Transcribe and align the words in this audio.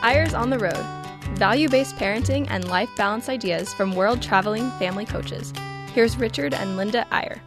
Eyres 0.00 0.32
on 0.32 0.48
the 0.48 0.58
Road 0.58 0.86
value 1.36 1.68
based 1.68 1.96
parenting 1.96 2.46
and 2.50 2.68
life 2.68 2.88
balance 2.96 3.28
ideas 3.28 3.74
from 3.74 3.94
world 3.94 4.22
traveling 4.22 4.70
family 4.72 5.04
coaches. 5.04 5.52
Here's 5.92 6.16
Richard 6.16 6.54
and 6.54 6.76
Linda 6.76 7.04
Eyre. 7.12 7.42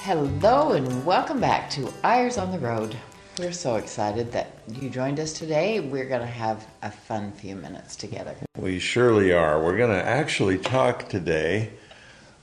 Hello, 0.00 0.72
and 0.72 1.06
welcome 1.06 1.40
back 1.40 1.70
to 1.70 1.92
Eyres 2.02 2.36
on 2.36 2.50
the 2.50 2.58
Road. 2.58 2.96
We're 3.38 3.52
so 3.52 3.76
excited 3.76 4.32
that 4.32 4.58
you 4.68 4.90
joined 4.90 5.20
us 5.20 5.32
today. 5.32 5.78
We're 5.78 6.08
going 6.08 6.22
to 6.22 6.26
have 6.26 6.66
a 6.82 6.90
fun 6.90 7.30
few 7.30 7.54
minutes 7.54 7.94
together. 7.94 8.34
We 8.56 8.80
surely 8.80 9.32
are. 9.32 9.62
We're 9.62 9.76
going 9.76 9.96
to 9.96 10.04
actually 10.04 10.58
talk 10.58 11.08
today 11.08 11.70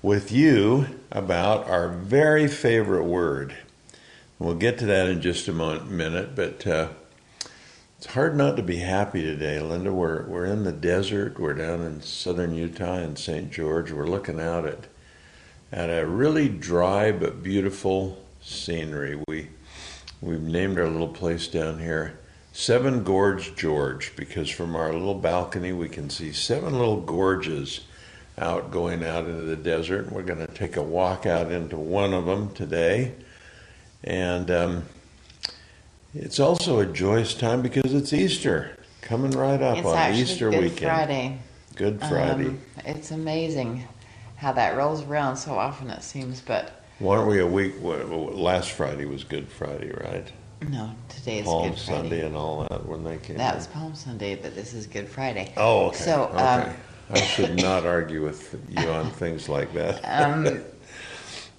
with 0.02 0.32
you 0.32 0.88
about 1.12 1.68
our 1.68 1.90
very 1.90 2.48
favorite 2.48 3.04
word. 3.04 3.56
We'll 4.38 4.56
get 4.56 4.78
to 4.80 4.86
that 4.88 5.08
in 5.08 5.22
just 5.22 5.48
a 5.48 5.54
moment, 5.54 5.90
minute, 5.90 6.36
but 6.36 6.68
uh, 6.68 6.90
it's 7.98 8.08
hard 8.08 8.36
not 8.36 8.58
to 8.58 8.64
be 8.64 8.78
happy 8.78 9.22
today, 9.22 9.60
Linda. 9.60 9.94
We're, 9.94 10.26
we're 10.26 10.46
in 10.46 10.64
the 10.64 10.72
desert, 10.72 11.40
we're 11.40 11.54
down 11.54 11.82
in 11.82 12.02
southern 12.02 12.54
Utah 12.54 12.98
in 12.98 13.16
St. 13.16 13.52
George. 13.52 13.92
We're 13.92 14.08
looking 14.08 14.40
out 14.40 14.66
at, 14.66 14.88
at 15.72 15.90
a 15.90 16.06
really 16.06 16.50
dry 16.50 17.12
but 17.12 17.42
beautiful 17.42 18.24
scenery. 18.42 19.22
We 19.28 19.50
We've 20.26 20.42
named 20.42 20.80
our 20.80 20.88
little 20.88 21.10
place 21.10 21.48
down 21.48 21.78
here 21.78 22.18
Seven 22.52 23.04
Gorge 23.04 23.56
George 23.56 24.16
because 24.16 24.50
from 24.50 24.76
our 24.76 24.92
little 24.92 25.14
balcony 25.14 25.72
we 25.72 25.88
can 25.88 26.10
see 26.10 26.32
seven 26.32 26.74
little 26.74 27.02
gorges 27.02 27.82
out 28.36 28.72
going 28.72 29.04
out 29.04 29.26
into 29.26 29.44
the 29.44 29.56
desert. 29.56 30.12
We're 30.12 30.24
going 30.24 30.46
to 30.46 30.52
take 30.52 30.78
a 30.78 30.82
walk 30.82 31.28
out 31.28 31.52
into 31.52 31.78
one 31.78 32.14
of 32.14 32.26
them 32.26 32.54
today. 32.56 33.14
And 34.06 34.52
um, 34.52 34.84
it's 36.14 36.40
also 36.40 36.80
a 36.80 36.86
joyous 36.86 37.34
time 37.34 37.62
because 37.62 37.94
it's 37.94 38.14
Easter 38.14 38.78
coming 39.02 39.32
right 39.32 39.62
up 39.62 39.80
it's 39.80 39.88
on 39.88 40.14
Easter 40.14 40.50
weekend. 40.50 40.64
Good 40.64 40.72
weekend. 40.72 40.92
Friday. 40.96 41.40
Good 41.76 42.00
Friday. 42.00 42.48
Um, 42.48 42.62
it's 42.86 43.12
amazing 43.12 43.88
how 44.38 44.54
that 44.54 44.78
rolls 44.78 45.04
around 45.04 45.38
so 45.38 45.56
often, 45.56 45.90
it 45.90 46.04
seems, 46.04 46.40
but 46.40 46.84
why 47.00 47.18
aren't 47.18 47.30
we 47.30 47.40
a 47.40 47.48
week? 47.48 47.74
Last 47.82 48.72
Friday 48.72 49.06
was 49.06 49.24
Good 49.26 49.50
Friday, 49.50 49.92
right? 49.92 50.32
No, 50.70 50.92
today 51.10 51.40
is 51.40 51.46
Palm 51.46 51.70
Good 51.70 51.80
Friday. 51.80 52.02
Sunday 52.02 52.26
and 52.26 52.36
all 52.36 52.66
that 52.70 52.86
when 52.86 53.04
they 53.04 53.18
came. 53.18 53.38
That 53.38 53.56
was 53.56 53.68
Palm 53.68 53.96
Sunday, 53.96 54.36
but 54.36 54.56
this 54.56 54.74
is 54.74 54.88
Good 54.88 55.10
Friday. 55.10 55.54
Oh, 55.58 55.88
okay. 55.88 55.98
So, 55.98 56.24
okay. 56.34 56.38
Um, 56.38 56.74
I 57.10 57.22
should 57.22 57.62
not 57.62 57.86
argue 57.86 58.24
with 58.24 58.58
you 58.70 58.90
on 58.90 59.12
things 59.12 59.50
like 59.50 59.74
that. 59.74 60.02
um, 60.06 60.64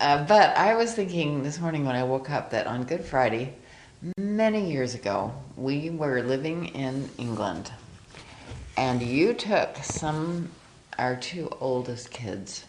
uh, 0.01 0.25
but 0.25 0.57
I 0.57 0.75
was 0.75 0.95
thinking 0.95 1.43
this 1.43 1.61
morning 1.61 1.85
when 1.85 1.97
I 1.97 2.05
woke 2.05 2.31
up 2.31 2.51
that 2.51 2.67
on 2.67 2.85
Good 2.85 3.05
Friday, 3.05 3.55
many 4.19 4.71
years 4.71 4.95
ago, 4.95 5.33
we 5.57 5.91
were 5.91 6.23
living 6.23 6.67
in 6.67 7.09
England, 7.19 7.73
and 8.77 9.03
you 9.03 9.35
took 9.35 9.77
some 9.79 10.51
our 10.99 11.17
two 11.17 11.51
oldest 11.61 12.11
kids 12.11 12.65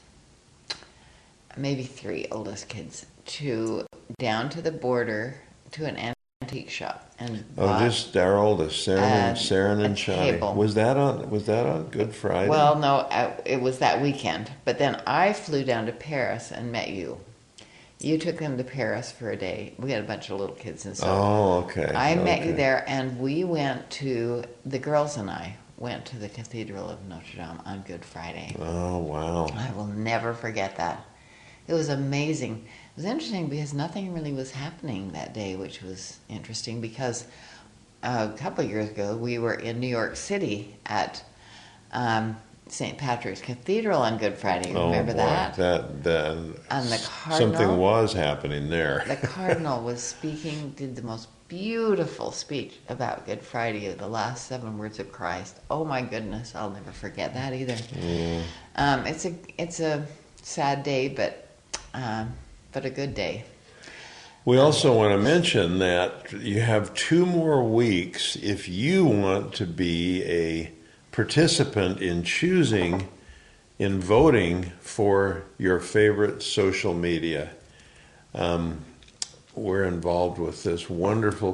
maybe 1.57 1.83
three 1.83 2.27
oldest 2.31 2.67
kids 2.69 3.05
to 3.25 3.85
down 4.19 4.49
to 4.49 4.61
the 4.61 4.71
border 4.71 5.35
to 5.71 5.85
an 5.85 6.15
antique 6.47 6.69
shop 6.69 7.11
and 7.19 7.43
oh, 7.57 7.79
just 7.79 8.15
our 8.15 8.37
oldest, 8.37 8.87
Saren 8.87 8.99
and 8.99 9.37
Saren 9.37 9.83
and 9.83 9.95
Shawni. 9.95 10.55
Was 10.55 10.75
that 10.75 10.95
on? 10.95 11.29
Was 11.29 11.45
that 11.47 11.65
on 11.65 11.87
Good 11.89 12.13
Friday? 12.13 12.49
Well, 12.49 12.77
no, 12.77 12.97
uh, 12.97 13.35
it 13.45 13.61
was 13.61 13.79
that 13.79 14.01
weekend. 14.01 14.51
But 14.63 14.77
then 14.77 15.01
I 15.05 15.33
flew 15.33 15.63
down 15.63 15.87
to 15.87 15.91
Paris 15.91 16.51
and 16.51 16.71
met 16.71 16.89
you. 16.89 17.19
You 17.99 18.19
took 18.19 18.37
them 18.37 18.57
to 18.57 18.63
Paris 18.63 19.11
for 19.11 19.31
a 19.31 19.35
day. 19.35 19.73
We 19.79 19.91
had 19.91 20.03
a 20.03 20.07
bunch 20.07 20.29
of 20.29 20.39
little 20.39 20.55
kids 20.55 20.85
and 20.85 20.95
so. 20.95 21.07
Oh, 21.07 21.63
okay. 21.65 21.91
I 21.93 22.13
okay. 22.13 22.23
met 22.23 22.45
you 22.45 22.53
there, 22.53 22.85
and 22.87 23.19
we 23.19 23.43
went 23.43 23.89
to 23.91 24.43
the 24.65 24.79
girls 24.79 25.17
and 25.17 25.29
I 25.29 25.57
went 25.77 26.05
to 26.05 26.17
the 26.17 26.29
Cathedral 26.29 26.89
of 26.89 27.03
Notre 27.07 27.37
Dame 27.37 27.61
on 27.65 27.81
Good 27.81 28.05
Friday. 28.05 28.55
Oh 28.59 28.99
wow! 28.99 29.47
I 29.47 29.71
will 29.73 29.87
never 29.87 30.33
forget 30.33 30.77
that. 30.77 31.03
It 31.67 31.73
was 31.73 31.89
amazing. 31.89 32.65
It 32.97 33.01
was 33.01 33.11
interesting 33.11 33.47
because 33.47 33.75
nothing 33.75 34.11
really 34.11 34.33
was 34.33 34.49
happening 34.49 35.11
that 35.11 35.31
day, 35.31 35.55
which 35.55 35.83
was 35.83 36.17
interesting 36.29 36.81
because 36.81 37.27
a 38.01 38.33
couple 38.35 38.63
of 38.63 38.71
years 38.71 38.89
ago 38.89 39.15
we 39.15 39.37
were 39.37 39.53
in 39.53 39.79
New 39.79 39.85
York 39.85 40.15
City 40.15 40.75
at 40.87 41.23
um, 41.91 42.35
St. 42.69 42.97
Patrick's 42.97 43.39
Cathedral 43.39 44.01
on 44.01 44.17
Good 44.17 44.35
Friday. 44.35 44.73
Oh, 44.73 44.87
Remember 44.87 45.13
that? 45.13 45.55
That 45.57 46.03
that 46.05 46.37
and 46.71 46.87
the 46.87 47.07
cardinal, 47.07 47.55
something 47.55 47.77
was 47.77 48.13
happening 48.13 48.67
there. 48.67 49.03
the 49.07 49.27
cardinal 49.27 49.83
was 49.83 50.01
speaking, 50.01 50.71
did 50.71 50.95
the 50.95 51.03
most 51.03 51.27
beautiful 51.47 52.31
speech 52.31 52.79
about 52.89 53.27
Good 53.27 53.43
Friday, 53.43 53.93
the 53.93 54.07
last 54.07 54.47
seven 54.47 54.75
words 54.79 54.97
of 54.97 55.11
Christ. 55.11 55.59
Oh 55.69 55.85
my 55.85 56.01
goodness, 56.01 56.55
I'll 56.55 56.71
never 56.71 56.91
forget 56.91 57.35
that 57.35 57.53
either. 57.53 57.75
Mm. 57.75 58.41
Um, 58.75 59.05
it's 59.05 59.25
a 59.25 59.35
it's 59.59 59.81
a 59.81 60.03
sad 60.41 60.81
day, 60.81 61.09
but 61.09 61.47
um, 61.93 62.33
but 62.71 62.85
a 62.85 62.89
good 62.89 63.13
day. 63.13 63.43
We 64.45 64.57
also 64.57 64.95
want 64.95 65.11
to 65.11 65.17
mention 65.17 65.79
that 65.79 66.31
you 66.31 66.61
have 66.61 66.93
two 66.93 67.25
more 67.25 67.61
weeks 67.63 68.37
if 68.37 68.69
you 68.69 69.05
want 69.05 69.53
to 69.55 69.65
be 69.65 70.23
a 70.23 70.71
participant 71.11 72.01
in 72.01 72.23
choosing, 72.23 73.09
in 73.77 73.99
voting 73.99 74.71
for 74.79 75.43
your 75.57 75.79
favorite 75.79 76.41
social 76.41 76.93
media. 76.93 77.49
Um, 78.33 78.85
we're 79.53 79.83
involved 79.83 80.39
with 80.39 80.63
this 80.63 80.89
wonderful 80.89 81.51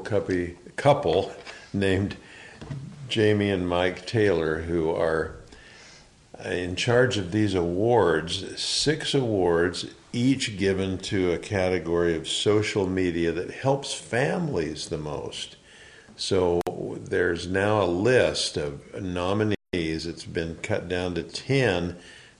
couple 0.75 1.31
named 1.73 2.15
Jamie 3.09 3.49
and 3.49 3.67
Mike 3.67 4.05
Taylor, 4.05 4.61
who 4.61 4.91
are 4.91 5.35
in 6.43 6.75
charge 6.75 7.17
of 7.17 7.31
these 7.31 7.53
awards, 7.53 8.61
six 8.61 9.13
awards 9.13 9.85
each 10.11 10.57
given 10.57 10.97
to 10.99 11.31
a 11.31 11.37
category 11.37 12.15
of 12.15 12.27
social 12.27 12.87
media 12.87 13.31
that 13.31 13.51
helps 13.51 13.93
families 13.93 14.89
the 14.89 14.97
most. 14.97 15.57
So 16.15 16.61
there's 16.95 17.47
now 17.47 17.81
a 17.81 17.85
list 17.85 18.57
of 18.57 19.01
nominees. 19.01 19.55
It's 19.73 20.25
been 20.25 20.55
cut 20.57 20.87
down 20.87 21.15
to 21.15 21.23
10, 21.23 21.97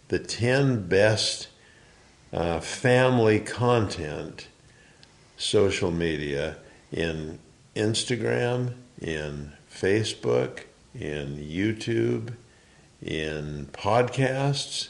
the 0.10 0.20
10 0.20 0.88
best 0.88 1.48
uh, 2.31 2.60
family 2.60 3.40
content 3.40 4.48
social 5.38 5.92
media 5.92 6.58
in 6.92 7.40
Instagram, 7.75 8.74
in 9.02 9.54
Facebook, 9.72 10.64
in 10.94 11.38
YouTube, 11.38 12.36
in 13.06 13.68
podcasts 13.74 14.90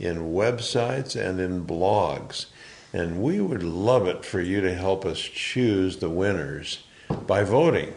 in 0.00 0.32
websites 0.32 1.14
and 1.14 1.38
in 1.38 1.64
blogs. 1.66 2.46
And 2.92 3.22
we 3.22 3.40
would 3.40 3.62
love 3.62 4.08
it 4.08 4.24
for 4.24 4.40
you 4.40 4.60
to 4.62 4.74
help 4.74 5.04
us 5.04 5.20
choose 5.20 5.98
the 5.98 6.10
winners 6.10 6.82
by 7.26 7.44
voting. 7.44 7.94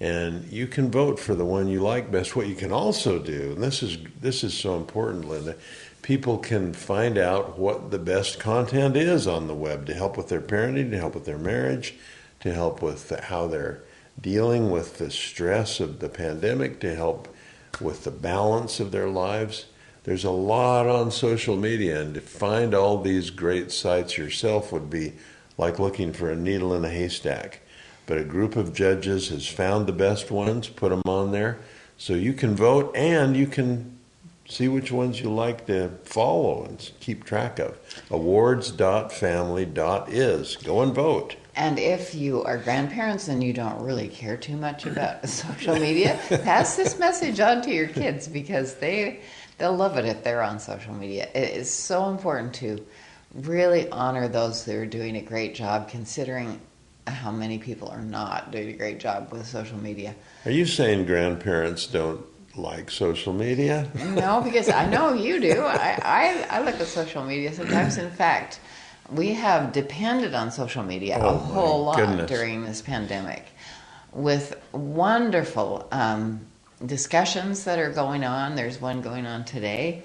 and 0.00 0.44
you 0.50 0.66
can 0.66 0.90
vote 0.90 1.18
for 1.18 1.34
the 1.34 1.44
one 1.44 1.68
you 1.68 1.80
like 1.80 2.10
best. 2.10 2.36
What 2.36 2.46
you 2.46 2.54
can 2.54 2.72
also 2.72 3.18
do, 3.18 3.52
and 3.52 3.62
this 3.62 3.82
is 3.82 3.98
this 4.20 4.44
is 4.44 4.54
so 4.54 4.76
important, 4.76 5.28
Linda, 5.28 5.56
people 6.02 6.38
can 6.38 6.72
find 6.72 7.18
out 7.18 7.58
what 7.58 7.90
the 7.90 7.98
best 7.98 8.38
content 8.38 8.96
is 8.96 9.26
on 9.26 9.48
the 9.48 9.54
web 9.54 9.86
to 9.86 9.94
help 9.94 10.16
with 10.16 10.28
their 10.28 10.40
parenting, 10.40 10.90
to 10.90 10.98
help 10.98 11.14
with 11.14 11.24
their 11.24 11.38
marriage, 11.38 11.94
to 12.40 12.54
help 12.54 12.80
with 12.80 13.10
how 13.24 13.46
they're 13.46 13.82
dealing 14.20 14.70
with 14.70 14.98
the 14.98 15.10
stress 15.10 15.80
of 15.80 15.98
the 15.98 16.08
pandemic, 16.08 16.80
to 16.80 16.94
help 16.94 17.34
with 17.80 18.04
the 18.04 18.10
balance 18.10 18.80
of 18.80 18.92
their 18.92 19.08
lives. 19.08 19.66
There's 20.04 20.24
a 20.24 20.30
lot 20.30 20.86
on 20.86 21.10
social 21.10 21.56
media, 21.56 22.00
and 22.00 22.14
to 22.14 22.20
find 22.20 22.72
all 22.72 23.02
these 23.02 23.30
great 23.30 23.72
sites 23.72 24.16
yourself 24.16 24.72
would 24.72 24.88
be 24.88 25.14
like 25.56 25.80
looking 25.80 26.12
for 26.12 26.30
a 26.30 26.36
needle 26.36 26.72
in 26.72 26.84
a 26.84 26.88
haystack 26.88 27.60
but 28.08 28.18
a 28.18 28.24
group 28.24 28.56
of 28.56 28.74
judges 28.74 29.28
has 29.28 29.46
found 29.46 29.86
the 29.86 29.92
best 29.92 30.32
ones, 30.32 30.66
put 30.66 30.88
them 30.88 31.02
on 31.04 31.30
there, 31.30 31.58
so 31.98 32.14
you 32.14 32.32
can 32.32 32.56
vote 32.56 32.90
and 32.96 33.36
you 33.36 33.46
can 33.46 33.96
see 34.48 34.66
which 34.66 34.90
ones 34.90 35.20
you 35.20 35.30
like 35.30 35.66
to 35.66 35.90
follow 36.04 36.64
and 36.64 36.90
keep 37.00 37.22
track 37.22 37.58
of. 37.58 37.76
Awards.family.is. 38.10 40.56
Go 40.56 40.80
and 40.80 40.94
vote. 40.94 41.36
And 41.54 41.78
if 41.78 42.14
you 42.14 42.42
are 42.44 42.56
grandparents 42.56 43.28
and 43.28 43.44
you 43.44 43.52
don't 43.52 43.82
really 43.82 44.08
care 44.08 44.38
too 44.38 44.56
much 44.56 44.86
about 44.86 45.28
social 45.44 45.78
media, 45.78 46.18
pass 46.28 46.76
this 46.76 46.98
message 46.98 47.40
on 47.40 47.60
to 47.62 47.70
your 47.70 47.88
kids 47.88 48.26
because 48.26 48.76
they 48.76 49.20
they'll 49.58 49.76
love 49.76 49.98
it 49.98 50.06
if 50.06 50.24
they're 50.24 50.42
on 50.42 50.58
social 50.60 50.94
media. 50.94 51.28
It 51.34 51.50
is 51.50 51.70
so 51.70 52.08
important 52.08 52.54
to 52.54 52.86
really 53.34 53.86
honor 53.90 54.28
those 54.28 54.64
that 54.64 54.74
are 54.74 54.86
doing 54.86 55.16
a 55.16 55.22
great 55.22 55.54
job 55.54 55.90
considering 55.90 56.58
how 57.12 57.30
many 57.30 57.58
people 57.58 57.88
are 57.88 58.02
not 58.02 58.50
doing 58.50 58.68
a 58.68 58.72
great 58.72 58.98
job 58.98 59.32
with 59.32 59.46
social 59.46 59.78
media. 59.78 60.14
Are 60.44 60.50
you 60.50 60.66
saying 60.66 61.06
grandparents 61.06 61.86
don't 61.86 62.24
like 62.56 62.90
social 62.90 63.32
media? 63.32 63.88
No, 63.94 64.40
because 64.44 64.68
I 64.68 64.86
know 64.88 65.12
you 65.12 65.40
do. 65.40 65.62
I, 65.62 65.98
I, 66.02 66.58
I 66.58 66.60
look 66.62 66.80
at 66.80 66.86
social 66.86 67.24
media 67.24 67.52
sometimes. 67.52 67.98
In 67.98 68.10
fact, 68.10 68.60
we 69.10 69.32
have 69.34 69.72
depended 69.72 70.34
on 70.34 70.50
social 70.50 70.82
media 70.82 71.18
Oh, 71.20 71.28
a 71.34 71.38
whole 71.38 71.84
lot 71.84 71.96
goodness. 71.96 72.30
during 72.30 72.64
this 72.64 72.82
pandemic 72.82 73.44
with 74.12 74.60
wonderful 74.72 75.86
um, 75.92 76.40
discussions 76.84 77.64
that 77.64 77.78
are 77.78 77.90
going 77.90 78.24
on. 78.24 78.54
There's 78.56 78.80
one 78.80 79.00
going 79.02 79.26
on 79.26 79.44
today. 79.44 80.02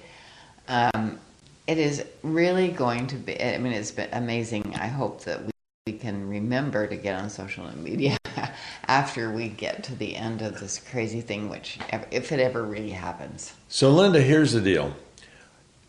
Um, 0.68 1.18
it 1.66 1.78
is 1.78 2.04
really 2.22 2.68
going 2.68 3.06
to 3.08 3.16
be, 3.16 3.42
I 3.42 3.58
mean, 3.58 3.72
it's 3.72 3.90
been 3.90 4.08
amazing. 4.12 4.74
I 4.76 4.86
hope 4.86 5.24
that 5.24 5.44
we, 5.44 5.50
we 5.86 5.92
can 5.92 6.26
remember 6.30 6.86
to 6.86 6.96
get 6.96 7.14
on 7.14 7.28
social 7.28 7.70
media 7.76 8.16
after 8.88 9.30
we 9.30 9.50
get 9.50 9.84
to 9.84 9.94
the 9.96 10.16
end 10.16 10.40
of 10.40 10.58
this 10.58 10.78
crazy 10.78 11.20
thing, 11.20 11.50
which, 11.50 11.78
if 12.10 12.32
it 12.32 12.40
ever 12.40 12.62
really 12.62 12.88
happens. 12.88 13.52
So, 13.68 13.90
Linda, 13.90 14.22
here's 14.22 14.52
the 14.52 14.62
deal. 14.62 14.96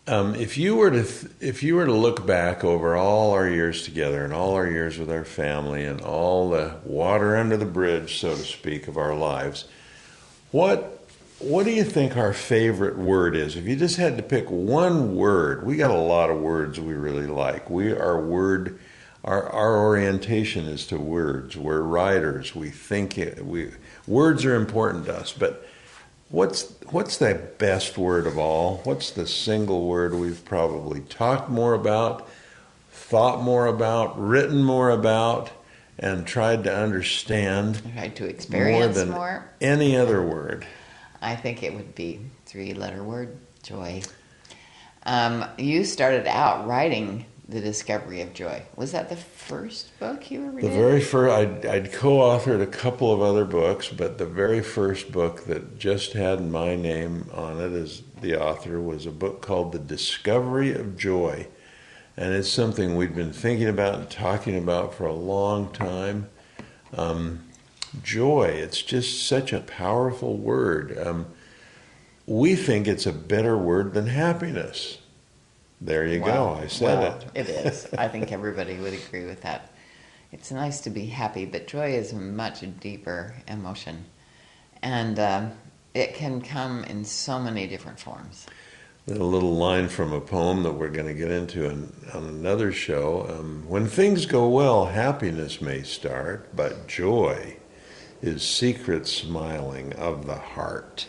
Um, 0.05 0.35
if 0.35 0.57
you 0.57 0.75
were 0.75 0.91
to 0.91 1.07
if 1.39 1.63
you 1.63 1.75
were 1.75 1.85
to 1.85 1.93
look 1.93 2.27
back 2.27 2.65
over 2.65 2.97
all 2.97 3.31
our 3.31 3.47
years 3.47 3.83
together 3.83 4.25
and 4.25 4.33
all 4.33 4.55
our 4.55 4.69
years 4.69 4.97
with 4.97 5.09
our 5.09 5.23
family 5.23 5.85
and 5.85 6.01
all 6.01 6.49
the 6.49 6.75
water 6.83 7.37
under 7.37 7.55
the 7.55 7.63
bridge, 7.63 8.19
so 8.19 8.35
to 8.35 8.43
speak, 8.43 8.89
of 8.89 8.97
our 8.97 9.15
lives, 9.15 9.63
what 10.51 11.07
what 11.39 11.63
do 11.63 11.71
you 11.71 11.85
think 11.85 12.17
our 12.17 12.33
favorite 12.33 12.97
word 12.97 13.33
is? 13.33 13.55
If 13.55 13.63
you 13.63 13.77
just 13.77 13.95
had 13.95 14.17
to 14.17 14.23
pick 14.23 14.51
one 14.51 15.15
word, 15.15 15.65
we 15.65 15.77
got 15.77 15.91
a 15.91 15.93
lot 15.93 16.29
of 16.29 16.41
words 16.41 16.81
we 16.81 16.95
really 16.95 17.27
like. 17.27 17.69
We 17.69 17.93
are 17.93 18.19
word 18.19 18.77
our 19.25 19.49
our 19.49 19.77
orientation 19.79 20.65
is 20.65 20.87
to 20.87 20.97
words. 20.97 21.57
We're 21.57 21.81
writers. 21.81 22.55
We 22.55 22.69
think 22.69 23.17
it, 23.17 23.45
we 23.45 23.71
words 24.07 24.45
are 24.45 24.55
important 24.55 25.07
to 25.07 25.17
us, 25.17 25.33
but 25.33 25.67
What's 26.29 26.73
what's 26.89 27.17
the 27.17 27.35
best 27.59 27.99
word 27.99 28.25
of 28.25 28.37
all? 28.37 28.81
What's 28.83 29.11
the 29.11 29.27
single 29.27 29.87
word 29.87 30.15
we've 30.15 30.43
probably 30.43 31.01
talked 31.01 31.49
more 31.49 31.75
about, 31.75 32.27
thought 32.91 33.43
more 33.43 33.67
about, 33.67 34.19
written 34.19 34.63
more 34.63 34.89
about, 34.89 35.51
and 35.99 36.25
tried 36.25 36.63
to 36.63 36.75
understand 36.75 37.79
Tried 37.93 38.15
to 38.15 38.25
experience 38.25 38.95
more 38.95 39.05
than 39.05 39.09
more. 39.11 39.49
any 39.61 39.95
other 39.95 40.21
word? 40.23 40.65
I 41.21 41.35
think 41.35 41.61
it 41.61 41.75
would 41.75 41.93
be 41.93 42.21
three 42.47 42.73
letter 42.73 43.03
word 43.03 43.37
joy. 43.61 44.01
Um, 45.03 45.45
you 45.59 45.85
started 45.85 46.25
out 46.25 46.67
writing 46.67 47.27
The 47.47 47.61
Discovery 47.61 48.21
of 48.21 48.33
Joy. 48.33 48.63
Was 48.75 48.91
that 48.93 49.09
the 49.09 49.15
first 49.15 49.97
book 49.99 50.31
you 50.31 50.47
ever 50.47 50.61
The 50.61 50.67
did? 50.67 50.77
very 50.77 51.01
first, 51.01 51.31
I'd, 51.31 51.65
I'd 51.65 51.93
co-authored 51.93 52.61
a 52.61 52.67
couple 52.67 53.13
of 53.13 53.21
other 53.21 53.45
books, 53.45 53.87
but 53.89 54.17
the 54.17 54.25
very 54.25 54.61
first 54.61 55.11
book 55.11 55.45
that 55.45 55.77
just 55.77 56.13
had 56.13 56.41
my 56.41 56.75
name 56.75 57.29
on 57.31 57.59
it 57.61 57.71
as 57.73 58.01
the 58.21 58.41
author 58.41 58.81
was 58.81 59.05
a 59.05 59.11
book 59.11 59.41
called 59.41 59.73
The 59.73 59.79
Discovery 59.79 60.73
of 60.73 60.97
Joy. 60.97 61.47
And 62.17 62.33
it's 62.33 62.49
something 62.49 62.95
we'd 62.95 63.15
been 63.15 63.33
thinking 63.33 63.67
about 63.67 63.95
and 63.95 64.09
talking 64.09 64.57
about 64.57 64.95
for 64.95 65.05
a 65.05 65.13
long 65.13 65.71
time. 65.71 66.29
Um, 66.97 67.43
joy, 68.01 68.45
it's 68.45 68.81
just 68.81 69.27
such 69.27 69.53
a 69.53 69.59
powerful 69.59 70.35
word. 70.35 70.97
Um, 70.97 71.27
we 72.25 72.55
think 72.55 72.87
it's 72.87 73.05
a 73.05 73.13
better 73.13 73.55
word 73.55 73.93
than 73.93 74.07
happiness. 74.07 74.97
There 75.81 76.07
you 76.07 76.19
Wow. 76.19 76.27
go, 76.27 76.49
I 76.61 76.67
said 76.67 76.99
Wow, 76.99 77.19
it. 77.19 77.25
it 77.35 77.49
is. 77.49 77.87
I 77.97 78.07
think 78.07 78.31
everybody 78.31 78.79
would 78.79 78.93
agree 78.93 79.25
with 79.25 79.41
that. 79.41 79.71
It's 80.31 80.51
nice 80.51 80.81
to 80.81 80.89
be 80.89 81.05
happy, 81.05 81.45
but 81.45 81.67
joy 81.67 81.93
is 81.93 82.11
a 82.13 82.15
much 82.17 82.63
deeper 82.79 83.35
emotion. 83.47 84.05
And 84.81 85.19
um, 85.19 85.51
it 85.93 86.13
can 86.15 86.41
come 86.41 86.83
in 86.85 87.05
so 87.05 87.39
many 87.39 87.67
different 87.67 87.99
forms. 87.99 88.47
A 89.07 89.13
little 89.13 89.55
line 89.55 89.87
from 89.87 90.13
a 90.13 90.21
poem 90.21 90.63
that 90.63 90.73
we're 90.73 90.89
going 90.89 91.07
to 91.07 91.13
get 91.13 91.29
into 91.31 91.65
in, 91.69 91.93
on 92.13 92.25
another 92.25 92.71
show. 92.71 93.27
Um, 93.29 93.63
when 93.67 93.87
things 93.87 94.25
go 94.25 94.49
well, 94.49 94.85
happiness 94.87 95.61
may 95.61 95.83
start, 95.83 96.55
but 96.55 96.87
joy 96.87 97.57
is 98.21 98.41
secret 98.47 99.07
smiling 99.07 99.93
of 99.93 100.25
the 100.25 100.35
heart. 100.37 101.07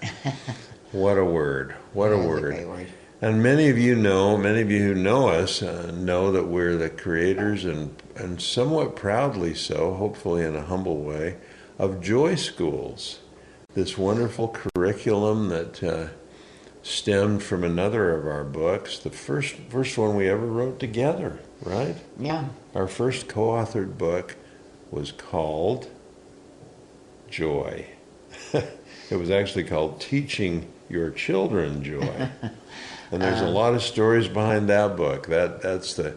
what 0.92 1.18
a 1.18 1.24
word! 1.24 1.76
What 1.92 2.12
a 2.12 2.16
That 2.16 2.22
is 2.22 2.26
word! 2.28 2.44
great 2.46 2.66
word. 2.68 2.88
And 3.22 3.42
many 3.42 3.68
of 3.68 3.78
you 3.78 3.96
know, 3.96 4.38
many 4.38 4.62
of 4.62 4.70
you 4.70 4.78
who 4.80 4.94
know 4.94 5.28
us 5.28 5.62
uh, 5.62 5.90
know 5.94 6.32
that 6.32 6.46
we're 6.46 6.76
the 6.76 6.88
creators 6.88 7.66
and, 7.66 7.94
and 8.16 8.40
somewhat 8.40 8.96
proudly 8.96 9.52
so, 9.54 9.92
hopefully 9.92 10.42
in 10.42 10.56
a 10.56 10.62
humble 10.62 11.02
way, 11.02 11.36
of 11.78 12.00
Joy 12.00 12.36
Schools, 12.36 13.18
this 13.74 13.98
wonderful 13.98 14.48
curriculum 14.48 15.50
that 15.50 15.82
uh, 15.82 16.08
stemmed 16.82 17.42
from 17.42 17.62
another 17.62 18.16
of 18.16 18.26
our 18.26 18.44
books, 18.44 18.98
the 18.98 19.10
first, 19.10 19.54
first 19.68 19.98
one 19.98 20.16
we 20.16 20.26
ever 20.26 20.46
wrote 20.46 20.80
together, 20.80 21.40
right? 21.62 21.96
Yeah. 22.18 22.46
Our 22.74 22.88
first 22.88 23.28
co 23.28 23.48
authored 23.48 23.98
book 23.98 24.36
was 24.90 25.12
called 25.12 25.90
Joy. 27.28 27.84
it 28.54 29.16
was 29.16 29.28
actually 29.30 29.64
called 29.64 30.00
Teaching 30.00 30.72
Your 30.88 31.10
Children 31.10 31.84
Joy. 31.84 32.30
and 33.10 33.22
there's 33.22 33.40
a 33.40 33.48
lot 33.48 33.74
of 33.74 33.82
stories 33.82 34.28
behind 34.28 34.68
that 34.68 34.96
book. 34.96 35.26
That 35.26 35.62
that's 35.62 35.94
the 35.94 36.16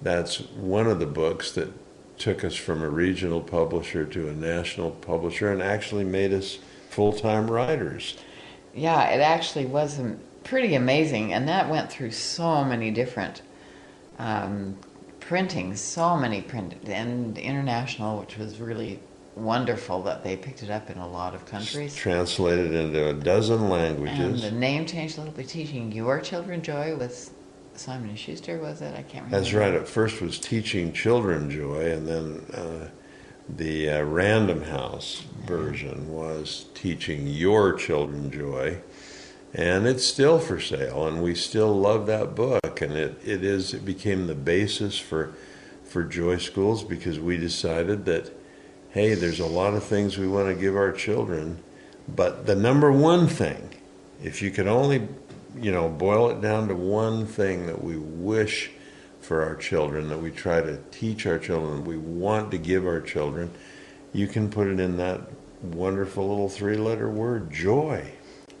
that's 0.00 0.40
one 0.40 0.86
of 0.86 1.00
the 1.00 1.06
books 1.06 1.52
that 1.52 1.72
took 2.18 2.44
us 2.44 2.54
from 2.54 2.82
a 2.82 2.88
regional 2.88 3.40
publisher 3.40 4.04
to 4.04 4.28
a 4.28 4.32
national 4.32 4.90
publisher 4.90 5.52
and 5.52 5.62
actually 5.62 6.04
made 6.04 6.32
us 6.32 6.58
full-time 6.90 7.50
writers. 7.50 8.16
Yeah, 8.74 9.08
it 9.10 9.20
actually 9.20 9.66
was 9.66 9.98
um, 9.98 10.18
pretty 10.44 10.74
amazing, 10.74 11.32
and 11.32 11.48
that 11.48 11.68
went 11.68 11.90
through 11.90 12.10
so 12.10 12.64
many 12.64 12.90
different 12.90 13.42
um, 14.18 14.76
printings, 15.20 15.80
so 15.80 16.16
many 16.16 16.42
print 16.42 16.74
and 16.86 17.38
international, 17.38 18.18
which 18.18 18.36
was 18.36 18.60
really 18.60 18.98
wonderful 19.38 20.02
that 20.02 20.24
they 20.24 20.36
picked 20.36 20.62
it 20.62 20.70
up 20.70 20.90
in 20.90 20.98
a 20.98 21.08
lot 21.08 21.34
of 21.34 21.46
countries. 21.46 21.94
Translated 21.94 22.72
into 22.72 23.08
a 23.08 23.14
dozen 23.14 23.68
languages. 23.68 24.44
And 24.44 24.54
the 24.54 24.58
name 24.58 24.86
changed 24.86 25.16
a 25.16 25.20
little 25.20 25.34
bit. 25.34 25.48
Teaching 25.48 25.92
your 25.92 26.20
children 26.20 26.62
joy 26.62 26.96
with 26.96 27.32
Simon 27.74 28.10
and 28.10 28.18
Schuster, 28.18 28.58
was 28.58 28.82
it? 28.82 28.94
I 28.94 29.02
can't 29.02 29.24
remember. 29.26 29.38
That's 29.38 29.52
right. 29.52 29.74
At 29.74 29.88
first 29.88 30.20
was 30.20 30.38
teaching 30.38 30.92
children 30.92 31.50
joy, 31.50 31.92
and 31.92 32.06
then 32.06 32.46
uh, 32.52 32.88
the 33.48 33.90
uh, 33.90 34.02
Random 34.02 34.62
House 34.62 35.22
version 35.46 36.12
was 36.12 36.66
teaching 36.74 37.26
your 37.26 37.72
children 37.74 38.30
joy, 38.30 38.80
and 39.54 39.86
it's 39.86 40.04
still 40.04 40.38
for 40.38 40.60
sale. 40.60 41.06
And 41.06 41.22
we 41.22 41.34
still 41.34 41.72
love 41.72 42.06
that 42.06 42.34
book, 42.34 42.80
and 42.80 42.92
it, 42.92 43.20
it 43.24 43.44
is 43.44 43.72
it 43.72 43.84
became 43.84 44.26
the 44.26 44.34
basis 44.34 44.98
for 44.98 45.32
for 45.84 46.04
Joy 46.04 46.36
Schools 46.36 46.84
because 46.84 47.18
we 47.18 47.38
decided 47.38 48.04
that 48.04 48.37
hey, 48.98 49.14
there's 49.14 49.40
a 49.40 49.46
lot 49.46 49.74
of 49.74 49.84
things 49.84 50.18
we 50.18 50.26
want 50.26 50.48
to 50.48 50.54
give 50.60 50.74
our 50.74 50.90
children, 50.90 51.62
but 52.08 52.46
the 52.46 52.56
number 52.56 52.90
one 52.90 53.28
thing, 53.28 53.68
if 54.22 54.42
you 54.42 54.50
could 54.50 54.66
only 54.66 55.06
you 55.60 55.72
know, 55.72 55.88
boil 55.88 56.30
it 56.30 56.40
down 56.40 56.68
to 56.68 56.74
one 56.74 57.26
thing 57.26 57.66
that 57.66 57.82
we 57.82 57.96
wish 57.96 58.70
for 59.20 59.42
our 59.42 59.56
children, 59.56 60.08
that 60.08 60.18
we 60.18 60.30
try 60.30 60.60
to 60.60 60.78
teach 60.90 61.26
our 61.26 61.38
children, 61.38 61.84
we 61.84 61.96
want 61.96 62.50
to 62.50 62.58
give 62.58 62.86
our 62.86 63.00
children, 63.00 63.50
you 64.12 64.26
can 64.26 64.50
put 64.50 64.66
it 64.66 64.80
in 64.80 64.96
that 64.96 65.20
wonderful 65.62 66.28
little 66.28 66.48
three 66.48 66.76
letter 66.76 67.08
word, 67.08 67.52
joy. 67.52 68.04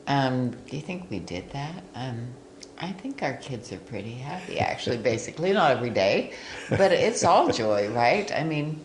Um, 0.06 0.50
do 0.50 0.76
you 0.76 0.82
think 0.82 1.10
we 1.10 1.18
did 1.18 1.50
that? 1.50 1.82
Um, 1.94 2.28
I 2.80 2.92
think 2.92 3.22
our 3.22 3.34
kids 3.34 3.72
are 3.72 3.78
pretty 3.78 4.14
happy, 4.14 4.58
actually, 4.58 4.98
basically. 5.12 5.52
Not 5.52 5.72
every 5.72 5.90
day, 5.90 6.32
but 6.70 6.92
it's 6.92 7.24
all 7.24 7.50
joy, 7.50 7.90
right? 7.90 8.30
I 8.32 8.44
mean, 8.44 8.84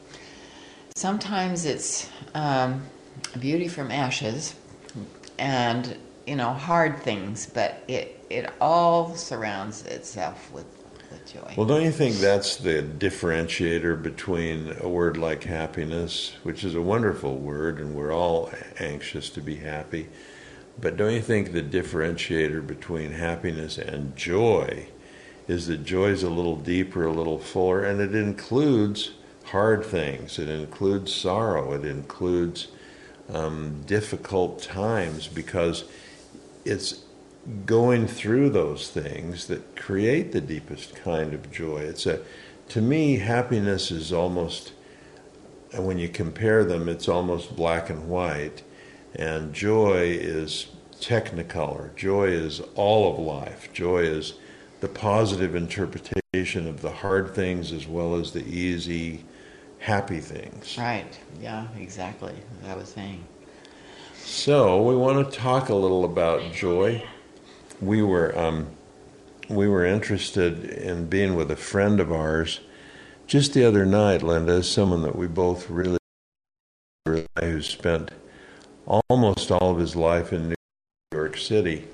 sometimes 0.96 1.66
it's 1.66 2.10
um, 2.34 2.82
beauty 3.40 3.68
from 3.68 3.92
ashes 3.92 4.56
and, 5.38 5.98
you 6.28 6.36
know, 6.36 6.54
hard 6.54 7.00
things, 7.00 7.48
but 7.48 7.84
it, 7.88 8.24
it 8.30 8.52
all 8.62 9.16
surrounds 9.16 9.86
itself 9.86 10.52
with, 10.52 10.66
with 11.12 11.26
joy. 11.32 11.54
Well, 11.58 11.66
don't 11.66 11.84
you 11.84 11.92
think 11.92 12.16
that's 12.16 12.58
the 12.58 12.84
differentiator 12.84 14.02
between 14.02 14.76
a 14.80 14.88
word 14.88 15.18
like 15.18 15.44
happiness, 15.44 16.34
which 16.44 16.64
is 16.64 16.76
a 16.76 16.82
wonderful 16.82 17.38
word, 17.38 17.80
and 17.80 17.96
we're 17.96 18.14
all 18.14 18.52
anxious 18.80 19.30
to 19.32 19.42
be 19.42 19.56
happy? 19.56 20.10
But 20.80 20.98
don't 20.98 21.14
you 21.14 21.22
think 21.22 21.52
the 21.52 21.62
differentiator 21.62 22.66
between 22.66 23.12
happiness 23.12 23.78
and 23.78 24.16
joy 24.16 24.88
is 25.48 25.68
that 25.68 25.84
joy 25.84 26.08
is 26.08 26.24
a 26.24 26.30
little 26.30 26.56
deeper, 26.56 27.06
a 27.06 27.12
little 27.12 27.38
fuller, 27.38 27.84
and 27.84 28.00
it 28.00 28.16
includes 28.16 29.12
hard 29.54 29.86
things, 29.86 30.38
it 30.40 30.50
includes 30.50 31.14
sorrow, 31.16 31.74
it 31.74 31.86
includes 31.86 32.68
um, 33.32 33.82
difficult 33.86 34.62
times 34.62 35.28
because 35.28 35.86
it's 36.66 37.04
going 37.66 38.08
through 38.08 38.50
those 38.50 38.90
things 38.90 39.48
that 39.48 39.76
create 39.76 40.32
the 40.32 40.42
deepest 40.42 40.96
kind 40.96 41.34
of 41.34 41.52
joy. 41.52 41.78
It's 41.78 42.06
a, 42.06 42.20
to 42.70 42.82
me, 42.82 43.20
happiness 43.20 43.92
is 43.92 44.12
almost 44.12 44.74
when 45.76 46.00
you 46.00 46.10
compare 46.10 46.64
them, 46.64 46.90
it's 46.90 47.08
almost 47.08 47.56
black 47.56 47.90
and 47.90 48.10
white. 48.10 48.64
And 49.16 49.54
joy 49.54 50.18
is 50.20 50.68
technicolor. 51.00 51.96
Joy 51.96 52.30
is 52.30 52.60
all 52.74 53.14
of 53.14 53.20
life. 53.20 53.72
Joy 53.72 54.00
is 54.00 54.34
the 54.82 54.88
positive 54.88 55.56
interpretation 55.56 56.68
of 56.68 56.82
the 56.82 56.92
hard 56.92 57.36
things 57.36 57.72
as 57.72 57.88
well 57.88 58.16
as 58.16 58.32
the 58.32 58.44
easy, 58.46 59.24
happy 59.84 60.20
things. 60.20 60.78
Right. 60.78 61.20
Yeah, 61.42 61.68
exactly. 61.78 62.34
As 62.64 62.70
I 62.70 62.76
was 62.76 62.88
saying. 62.88 63.22
So 64.16 64.82
we 64.82 64.96
want 64.96 65.30
to 65.30 65.38
talk 65.38 65.68
a 65.68 65.76
little 65.76 66.06
about 66.06 66.54
joy. 66.54 67.04
We 67.82 68.02
were 68.02 68.38
um, 68.38 68.68
we 69.50 69.68
were 69.68 69.86
interested 69.86 70.64
in 70.64 71.08
being 71.08 71.36
with 71.36 71.52
a 71.52 71.58
friend 71.58 72.00
of 72.00 72.14
ours 72.14 72.62
just 73.28 73.54
the 73.54 73.66
other 73.66 73.86
night. 73.86 74.24
Linda, 74.24 74.64
someone 74.64 75.02
that 75.02 75.18
we 75.18 75.28
both 75.28 75.70
really, 75.70 76.00
really 77.06 77.28
who 77.42 77.62
spent 77.62 78.12
almost 79.10 79.52
all 79.52 79.72
of 79.72 79.80
his 79.80 79.98
life 79.98 80.32
in 80.32 80.50
New 80.50 80.56
York 81.12 81.36
City. 81.36 81.86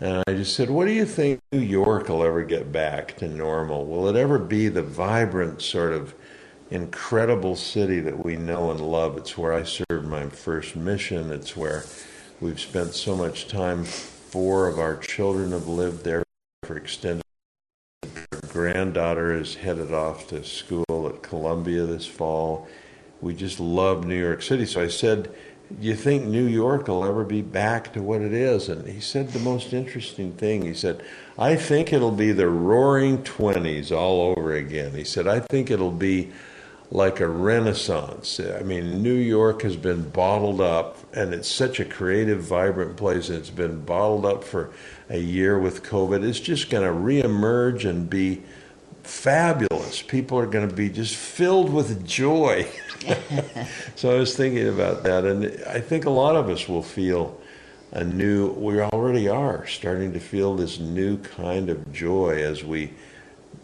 And 0.00 0.24
I 0.26 0.32
just 0.32 0.56
said, 0.56 0.68
What 0.68 0.86
do 0.86 0.92
you 0.92 1.06
think 1.06 1.38
New 1.52 1.60
York 1.60 2.08
will 2.08 2.24
ever 2.24 2.42
get 2.42 2.72
back 2.72 3.16
to 3.18 3.28
normal? 3.28 3.86
Will 3.86 4.08
it 4.08 4.16
ever 4.16 4.40
be 4.40 4.66
the 4.66 4.82
vibrant 4.82 5.62
sort 5.62 5.92
of 5.92 6.12
incredible 6.70 7.56
city 7.56 8.00
that 8.00 8.24
we 8.24 8.36
know 8.36 8.70
and 8.70 8.80
love. 8.80 9.16
It's 9.16 9.36
where 9.36 9.52
I 9.52 9.64
served 9.64 10.06
my 10.06 10.28
first 10.28 10.76
mission. 10.76 11.32
It's 11.32 11.56
where 11.56 11.84
we've 12.40 12.60
spent 12.60 12.94
so 12.94 13.16
much 13.16 13.48
time. 13.48 13.84
Four 13.84 14.68
of 14.68 14.78
our 14.78 14.96
children 14.96 15.50
have 15.52 15.66
lived 15.66 16.04
there 16.04 16.22
for 16.62 16.76
extended. 16.76 17.22
Our 18.32 18.40
granddaughter 18.48 19.34
is 19.34 19.56
headed 19.56 19.92
off 19.92 20.28
to 20.28 20.44
school 20.44 21.08
at 21.12 21.22
Columbia 21.22 21.86
this 21.86 22.06
fall. 22.06 22.68
We 23.20 23.34
just 23.34 23.58
love 23.58 24.06
New 24.06 24.18
York 24.18 24.40
City. 24.40 24.64
So 24.64 24.80
I 24.80 24.88
said, 24.88 25.34
Do 25.80 25.86
you 25.86 25.96
think 25.96 26.24
New 26.24 26.46
York 26.46 26.86
will 26.86 27.04
ever 27.04 27.24
be 27.24 27.42
back 27.42 27.92
to 27.94 28.02
what 28.02 28.22
it 28.22 28.32
is? 28.32 28.68
And 28.68 28.86
he 28.86 29.00
said 29.00 29.30
the 29.30 29.40
most 29.40 29.72
interesting 29.72 30.32
thing. 30.32 30.62
He 30.62 30.74
said, 30.74 31.02
I 31.36 31.56
think 31.56 31.92
it'll 31.92 32.12
be 32.12 32.30
the 32.30 32.48
roaring 32.48 33.24
20s 33.24 33.90
all 33.90 34.34
over 34.36 34.54
again. 34.54 34.92
He 34.92 35.04
said, 35.04 35.26
I 35.26 35.40
think 35.40 35.70
it'll 35.70 35.90
be 35.90 36.30
like 36.92 37.20
a 37.20 37.28
renaissance. 37.28 38.40
I 38.40 38.62
mean, 38.62 39.02
New 39.02 39.14
York 39.14 39.62
has 39.62 39.76
been 39.76 40.10
bottled 40.10 40.60
up, 40.60 40.98
and 41.14 41.32
it's 41.32 41.48
such 41.48 41.78
a 41.78 41.84
creative, 41.84 42.42
vibrant 42.42 42.96
place. 42.96 43.28
And 43.28 43.38
it's 43.38 43.50
been 43.50 43.84
bottled 43.84 44.26
up 44.26 44.42
for 44.42 44.70
a 45.08 45.18
year 45.18 45.58
with 45.58 45.84
COVID. 45.84 46.24
It's 46.24 46.40
just 46.40 46.68
going 46.68 46.82
to 46.82 46.92
reemerge 46.92 47.88
and 47.88 48.10
be 48.10 48.42
fabulous. 49.04 50.02
People 50.02 50.38
are 50.38 50.46
going 50.46 50.68
to 50.68 50.74
be 50.74 50.88
just 50.88 51.14
filled 51.14 51.72
with 51.72 52.04
joy. 52.06 52.68
so 53.94 54.14
I 54.14 54.18
was 54.18 54.36
thinking 54.36 54.68
about 54.68 55.04
that, 55.04 55.24
and 55.24 55.62
I 55.68 55.80
think 55.80 56.06
a 56.06 56.10
lot 56.10 56.34
of 56.34 56.48
us 56.48 56.68
will 56.68 56.82
feel 56.82 57.40
a 57.92 58.02
new. 58.02 58.50
We 58.50 58.80
already 58.80 59.28
are 59.28 59.64
starting 59.66 60.12
to 60.14 60.20
feel 60.20 60.56
this 60.56 60.80
new 60.80 61.18
kind 61.18 61.70
of 61.70 61.92
joy 61.92 62.42
as 62.42 62.64
we 62.64 62.92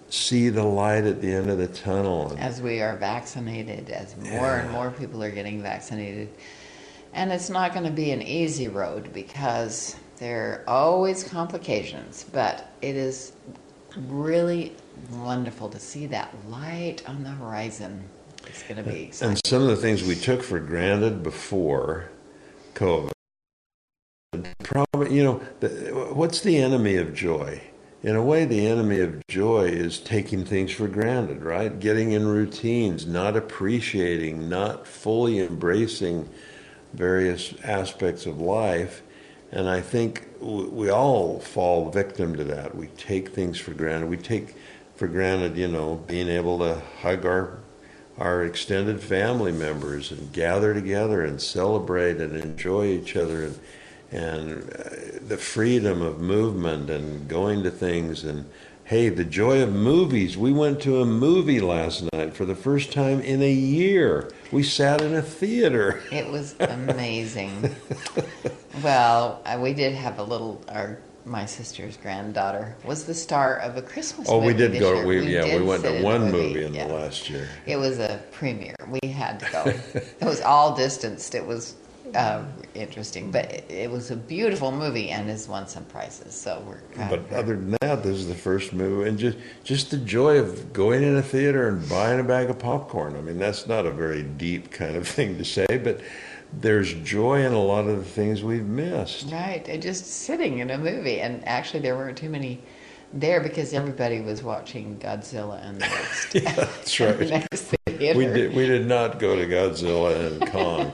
see 0.09 0.49
the 0.49 0.63
light 0.63 1.05
at 1.05 1.21
the 1.21 1.33
end 1.33 1.51
of 1.51 1.59
the 1.59 1.69
tunnel. 1.69 2.35
As 2.39 2.61
we 2.61 2.81
are 2.81 2.97
vaccinated, 2.97 3.91
as 3.91 4.17
more 4.17 4.31
yeah. 4.33 4.61
and 4.63 4.71
more 4.71 4.91
people 4.91 5.23
are 5.23 5.31
getting 5.31 5.63
vaccinated. 5.63 6.29
And 7.13 7.33
it's 7.33 7.51
not 7.51 7.73
going 7.73 7.87
to 7.87 7.93
be 7.93 8.11
an 8.11 8.23
easy 8.23 8.69
road 8.69 9.13
because 9.13 9.97
there 10.19 10.65
are 10.67 10.71
always 10.71 11.25
complications, 11.25 12.25
but 12.33 12.71
it 12.83 12.97
is 12.97 13.33
really 14.09 14.75
wonderful 15.13 15.69
to 15.71 15.79
see 15.79 16.07
that 16.07 16.35
light 16.49 17.03
on 17.09 17.23
the 17.23 17.31
horizon. 17.31 18.05
It's 18.47 18.63
going 18.63 18.83
to 18.83 18.89
be 18.89 19.05
exciting. 19.05 19.33
And 19.33 19.41
some 19.47 19.63
of 19.63 19.69
the 19.69 19.77
things 19.77 20.05
we 20.05 20.15
took 20.15 20.43
for 20.43 20.61
granted 20.61 21.23
before 21.23 22.11
COVID, 22.75 23.11
probably, 24.63 25.15
you 25.17 25.25
know, 25.25 25.43
the, 25.61 25.69
what's 26.13 26.41
the 26.41 26.59
enemy 26.59 26.97
of 26.97 27.15
joy? 27.15 27.61
In 28.07 28.15
a 28.15 28.23
way, 28.23 28.45
the 28.45 28.69
enemy 28.69 29.01
of 29.01 29.27
joy 29.27 29.65
is 29.65 29.99
taking 29.99 30.45
things 30.45 30.71
for 30.71 30.87
granted, 30.87 31.43
right? 31.43 31.77
Getting 31.81 32.13
in 32.13 32.25
routines, 32.25 33.05
not 33.05 33.37
appreciating, 33.37 34.49
not 34.49 34.87
fully 34.87 35.41
embracing 35.41 36.29
various 36.93 37.53
aspects 37.65 38.25
of 38.25 38.41
life. 38.41 39.03
And 39.51 39.69
I 39.69 39.81
think 39.81 40.29
we 40.41 40.89
all 40.89 41.41
fall 41.41 41.91
victim 41.91 42.37
to 42.37 42.45
that. 42.45 42.77
We 42.77 42.87
take 42.97 43.31
things 43.31 43.59
for 43.59 43.75
granted. 43.75 44.09
We 44.09 44.19
take 44.19 44.55
for 44.95 45.09
granted, 45.09 45.57
you 45.57 45.67
know, 45.67 45.97
being 46.07 46.29
able 46.29 46.61
to 46.61 46.81
hug 47.03 47.27
our 47.27 47.59
our 48.19 48.45
extended 48.45 49.01
family 49.01 49.53
members 49.53 50.11
and 50.11 50.33
gather 50.33 50.73
together 50.73 51.23
and 51.23 51.43
celebrate 51.43 52.19
and 52.19 52.35
enjoy 52.35 52.87
each 52.87 53.15
other 53.15 53.43
and 53.43 53.59
and 54.17 54.63
uh, 54.71 55.19
the 55.29 55.37
freedom 55.37 56.01
of 56.01 56.21
movement 56.21 56.89
and 56.89 57.29
going 57.29 57.63
to 57.63 57.71
things 57.71 58.25
and 58.25 58.49
hey 58.85 59.09
the 59.11 59.25
joy 59.25 59.61
of 59.61 59.73
movies 59.73 60.39
we 60.39 60.53
went 60.53 60.81
to 60.81 61.03
a 61.03 61.05
movie 61.05 61.61
last 61.61 62.03
night 62.13 62.33
for 62.33 62.47
the 62.47 62.55
first 62.55 62.93
time 62.93 63.21
in 63.21 63.43
a 63.43 63.53
year 63.53 64.31
we 64.51 64.63
sat 64.63 65.03
in 65.03 65.15
a 65.15 65.23
theater 65.23 66.03
it 66.11 66.27
was 66.27 66.55
amazing 66.61 67.75
well 68.83 69.43
uh, 69.45 69.59
we 69.61 69.75
did 69.75 69.95
have 69.95 70.19
a 70.19 70.23
little 70.23 70.63
our 70.69 70.99
my 71.27 71.45
sister's 71.45 71.97
granddaughter 71.97 72.75
was 72.85 73.05
the 73.05 73.13
star 73.13 73.57
of 73.57 73.77
a 73.77 73.83
Christmas. 73.83 74.29
Oh, 74.31 74.39
we 74.39 74.55
did 74.55 74.79
go. 74.79 75.05
We, 75.05 75.19
we 75.23 75.35
yeah, 75.35 75.59
we 75.59 75.61
went 75.61 75.83
to 75.83 76.01
one 76.01 76.31
movie, 76.31 76.51
movie 76.51 76.65
in 76.67 76.73
yeah. 76.73 76.87
the 76.87 76.95
last 76.95 77.29
year. 77.29 77.49
It 77.67 77.79
was 77.79 77.99
a 77.99 78.23
premiere. 78.31 78.77
We 78.89 79.09
had 79.09 79.41
to 79.41 79.51
go. 79.51 79.65
it 80.21 80.25
was 80.25 80.41
all 80.41 80.77
distanced. 80.77 81.35
It 81.35 81.45
was 81.45 81.75
uh, 82.17 82.45
interesting. 82.75 83.31
But 83.31 83.53
it, 83.53 83.71
it, 83.71 83.91
was 83.91 84.11
a 84.11 84.17
beautiful 84.17 84.73
movie 84.73 85.11
and 85.11 85.29
has 85.29 85.49
won 85.49 85.69
some 85.69 85.85
prizes. 85.85 86.35
So 86.35 86.63
we're. 86.67 87.09
but 87.09 87.31
other 87.33 87.57
than 87.57 87.77
that, 87.81 88.03
this 88.03 88.17
is 88.17 88.29
the 88.29 88.35
first 88.35 88.73
movie, 88.73 89.09
and 89.09 89.19
just 89.19 89.39
just 89.65 89.91
the 89.91 89.99
joy 89.99 90.39
of 90.39 90.73
going 90.73 91.03
in 91.03 91.17
a 91.17 91.23
theater 91.23 91.69
and 91.69 91.89
buying 91.89 92.21
a 92.21 92.25
bag 92.25 92.51
of 92.51 92.59
popcorn. 92.59 93.17
I 93.17 93.21
mean, 93.21 93.39
that's 93.39 93.67
not 93.67 93.87
a 93.87 93.91
very 93.91 94.23
deep 94.23 94.71
kind 94.71 94.97
of 94.97 95.07
thing 95.17 95.39
to 95.39 95.45
say, 95.45 95.67
but 95.83 96.01
there's 96.53 96.95
joy 96.95 97.45
in 97.45 97.53
a 97.53 97.63
lot 97.63 97.87
of 97.87 97.99
the 97.99 98.05
things 98.05 98.43
we've 98.43 98.65
missed. 98.65 99.31
Right, 99.31 99.67
and 99.69 99.83
just 99.83 100.07
sitting 100.07 100.59
in 100.59 100.71
a 100.71 100.79
movie, 100.79 101.21
and 101.21 101.47
actually 101.47 101.81
there 101.81 101.97
weren't 101.97 102.17
too 102.17 102.31
many 102.31 102.63
there 103.13 103.41
because 103.41 103.73
everybody 103.73 104.21
was 104.21 104.43
watching 104.43 104.99
Godzilla 104.99 105.65
and 105.67 105.77
the 105.77 105.87
next. 105.87 106.35
yeah, 106.35 106.53
that's 106.53 107.01
right. 107.01 107.29
next 107.29 107.77
we 107.99 108.27
did. 108.27 108.55
We 108.55 108.67
did 108.67 108.87
not 108.87 109.19
go 109.19 109.37
to 109.37 109.47
Godzilla 109.47 110.27
and 110.27 110.51
Kong. 110.51 110.93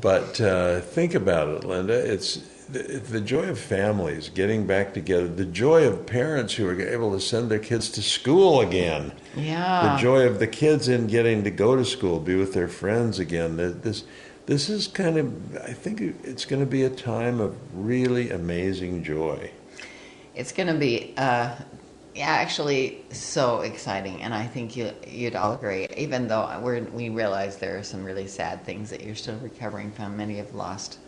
But 0.00 0.40
uh, 0.40 0.80
think 0.80 1.14
about 1.14 1.48
it, 1.48 1.64
Linda. 1.64 1.94
It's 1.94 2.36
the, 2.68 2.78
the, 2.98 3.20
joy 3.20 3.48
of 3.48 3.58
families 3.58 4.28
getting 4.28 4.66
back 4.66 4.94
together, 4.94 5.26
the 5.26 5.44
joy 5.44 5.86
of 5.86 6.06
parents 6.06 6.54
who 6.54 6.68
are 6.68 6.80
able 6.80 7.12
to 7.12 7.20
send 7.20 7.50
their 7.50 7.58
kids 7.58 7.90
to 7.90 8.02
school 8.02 8.60
again. 8.60 9.12
Yeah. 9.34 9.96
The 9.96 10.02
joy 10.02 10.26
of 10.26 10.38
the 10.38 10.46
kids 10.46 10.86
in 10.88 11.06
getting 11.06 11.44
to 11.44 11.50
go 11.50 11.76
to 11.76 11.84
school, 11.84 12.20
be 12.20 12.36
with 12.36 12.52
their 12.52 12.68
friends 12.68 13.18
again. 13.18 13.56
This, 13.56 14.04
this 14.46 14.68
is 14.68 14.86
kind 14.86 15.16
of, 15.16 15.56
I 15.56 15.72
think 15.72 16.00
it's 16.00 16.44
going 16.44 16.60
to 16.60 16.70
be 16.70 16.84
a 16.84 16.90
time 16.90 17.40
of 17.40 17.56
really 17.72 18.30
amazing 18.30 19.02
joy. 19.02 19.50
It's 20.34 20.52
going 20.52 20.68
to 20.68 20.78
be 20.78 21.14
uh, 21.16 21.20
yeah, 21.20 21.58
actually, 22.26 23.04
so 23.10 23.60
exciting, 23.60 24.22
and 24.22 24.34
I 24.34 24.46
think 24.46 24.76
you 24.76 24.92
you'd 25.06 25.36
all 25.36 25.52
agree. 25.54 25.86
Even 25.96 26.28
though 26.28 26.60
we 26.62 26.80
we 26.80 27.08
realize 27.08 27.56
there 27.58 27.78
are 27.78 27.82
some 27.82 28.04
really 28.04 28.26
sad 28.26 28.64
things 28.64 28.90
that 28.90 29.02
you're 29.02 29.14
still 29.14 29.36
recovering 29.36 29.90
from. 29.92 30.16
Many 30.16 30.36
have 30.36 30.54
lost 30.54 30.98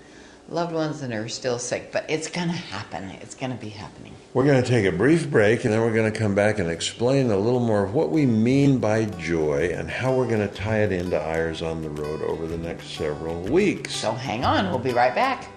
loved 0.51 0.73
ones 0.73 1.03
and 1.03 1.13
are 1.15 1.29
still 1.29 1.59
sick, 1.59 1.93
but 1.93 2.05
it's 2.09 2.29
going 2.29 2.49
to 2.49 2.55
happen. 2.55 3.05
It's 3.23 3.35
going 3.35 3.53
to 3.53 3.59
be 3.59 3.69
happening. 3.69 4.15
We're 4.35 4.45
going 4.45 4.63
to 4.63 4.69
take 4.69 4.85
a 4.85 4.97
brief 4.97 5.31
break, 5.31 5.65
and 5.65 5.73
then 5.73 5.81
we're 5.81 5.95
going 5.95 6.11
to 6.13 6.19
come 6.19 6.35
back 6.35 6.59
and 6.59 6.69
explain 6.69 7.31
a 7.31 7.37
little 7.37 7.61
more 7.61 7.85
of 7.85 7.95
what 7.95 8.11
we 8.11 8.27
mean 8.27 8.79
by 8.79 9.05
joy 9.05 9.73
and 9.75 9.89
how 9.89 10.15
we're 10.15 10.29
going 10.29 10.47
to 10.47 10.55
tie 10.55 10.83
it 10.83 10.93
into 10.93 11.21
Eyres 11.21 11.63
on 11.63 11.83
the 11.83 11.91
Road 11.91 12.23
over 12.23 12.47
the 12.47 12.59
next 12.59 12.91
several 12.91 13.41
weeks. 13.43 13.95
So 13.95 14.13
hang 14.13 14.45
on, 14.45 14.69
we'll 14.71 14.79
be 14.79 14.93
right 14.93 15.15
back. 15.15 15.49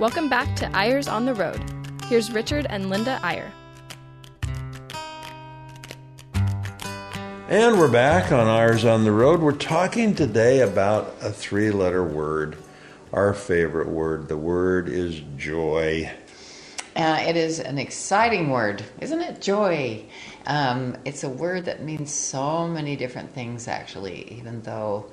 Welcome 0.00 0.30
back 0.30 0.56
to 0.56 0.74
Eyres 0.74 1.08
on 1.08 1.26
the 1.26 1.34
Road. 1.34 1.62
Here's 2.06 2.32
Richard 2.32 2.66
and 2.70 2.88
Linda 2.88 3.20
Eyre. 3.22 3.52
And 7.50 7.78
we're 7.78 7.92
back 7.92 8.32
on 8.32 8.46
Eyres 8.46 8.86
on 8.86 9.04
the 9.04 9.12
Road. 9.12 9.40
We're 9.40 9.52
talking 9.52 10.14
today 10.14 10.60
about 10.60 11.16
a 11.20 11.30
three 11.30 11.70
letter 11.70 12.02
word, 12.02 12.56
our 13.12 13.34
favorite 13.34 13.88
word. 13.88 14.28
The 14.28 14.38
word 14.38 14.88
is 14.88 15.20
joy. 15.36 16.10
Uh, 16.96 17.22
it 17.28 17.36
is 17.36 17.60
an 17.60 17.76
exciting 17.76 18.48
word, 18.48 18.82
isn't 19.02 19.20
it? 19.20 19.42
Joy. 19.42 20.06
Um, 20.46 20.96
it's 21.04 21.24
a 21.24 21.28
word 21.28 21.66
that 21.66 21.82
means 21.82 22.10
so 22.10 22.66
many 22.66 22.96
different 22.96 23.34
things, 23.34 23.68
actually, 23.68 24.32
even 24.32 24.62
though 24.62 25.10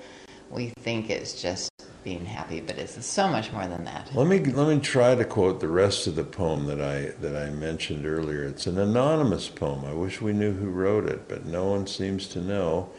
we 0.50 0.70
think 0.80 1.10
it's 1.10 1.42
just 1.42 1.70
being 2.08 2.26
happy, 2.26 2.62
but 2.62 2.78
it's 2.78 3.06
so 3.06 3.28
much 3.28 3.52
more 3.52 3.68
than 3.68 3.84
that. 3.84 4.10
Let 4.16 4.28
me 4.28 4.40
let 4.40 4.74
me 4.74 4.80
try 4.80 5.14
to 5.14 5.26
quote 5.26 5.60
the 5.60 5.68
rest 5.68 6.08
of 6.08 6.16
the 6.16 6.24
poem 6.24 6.66
that 6.68 6.80
I 6.80 7.12
that 7.20 7.36
I 7.36 7.50
mentioned 7.50 8.06
earlier. 8.06 8.46
It's 8.46 8.66
an 8.66 8.78
anonymous 8.78 9.50
poem. 9.50 9.84
I 9.84 9.92
wish 9.92 10.22
we 10.22 10.32
knew 10.32 10.54
who 10.54 10.70
wrote 10.70 11.06
it, 11.06 11.28
but 11.28 11.46
no 11.46 11.66
one 11.66 11.86
seems 11.86 12.30
to 12.30 12.40
know. 12.40 12.90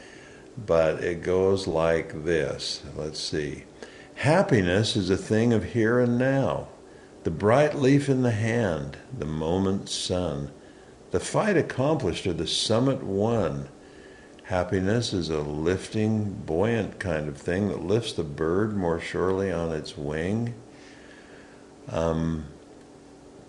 But 0.58 1.02
it 1.02 1.22
goes 1.22 1.66
like 1.66 2.26
this. 2.26 2.82
Let's 2.94 3.18
see. 3.18 3.64
Happiness 4.16 4.94
is 4.94 5.08
a 5.08 5.16
thing 5.16 5.54
of 5.54 5.72
here 5.72 5.98
and 6.00 6.18
now. 6.18 6.68
The 7.24 7.30
bright 7.30 7.76
leaf 7.76 8.10
in 8.10 8.20
the 8.20 8.32
hand, 8.32 8.98
the 9.16 9.24
moment's 9.24 9.94
sun, 9.94 10.50
the 11.12 11.20
fight 11.20 11.56
accomplished 11.56 12.26
or 12.26 12.34
the 12.34 12.46
summit 12.46 13.02
won. 13.02 13.70
Happiness 14.48 15.12
is 15.12 15.28
a 15.28 15.40
lifting, 15.40 16.32
buoyant 16.32 16.98
kind 16.98 17.28
of 17.28 17.36
thing 17.36 17.68
that 17.68 17.82
lifts 17.82 18.14
the 18.14 18.24
bird 18.24 18.74
more 18.74 18.98
surely 18.98 19.52
on 19.52 19.72
its 19.72 19.94
wing. 19.94 20.54
Um, 21.92 22.46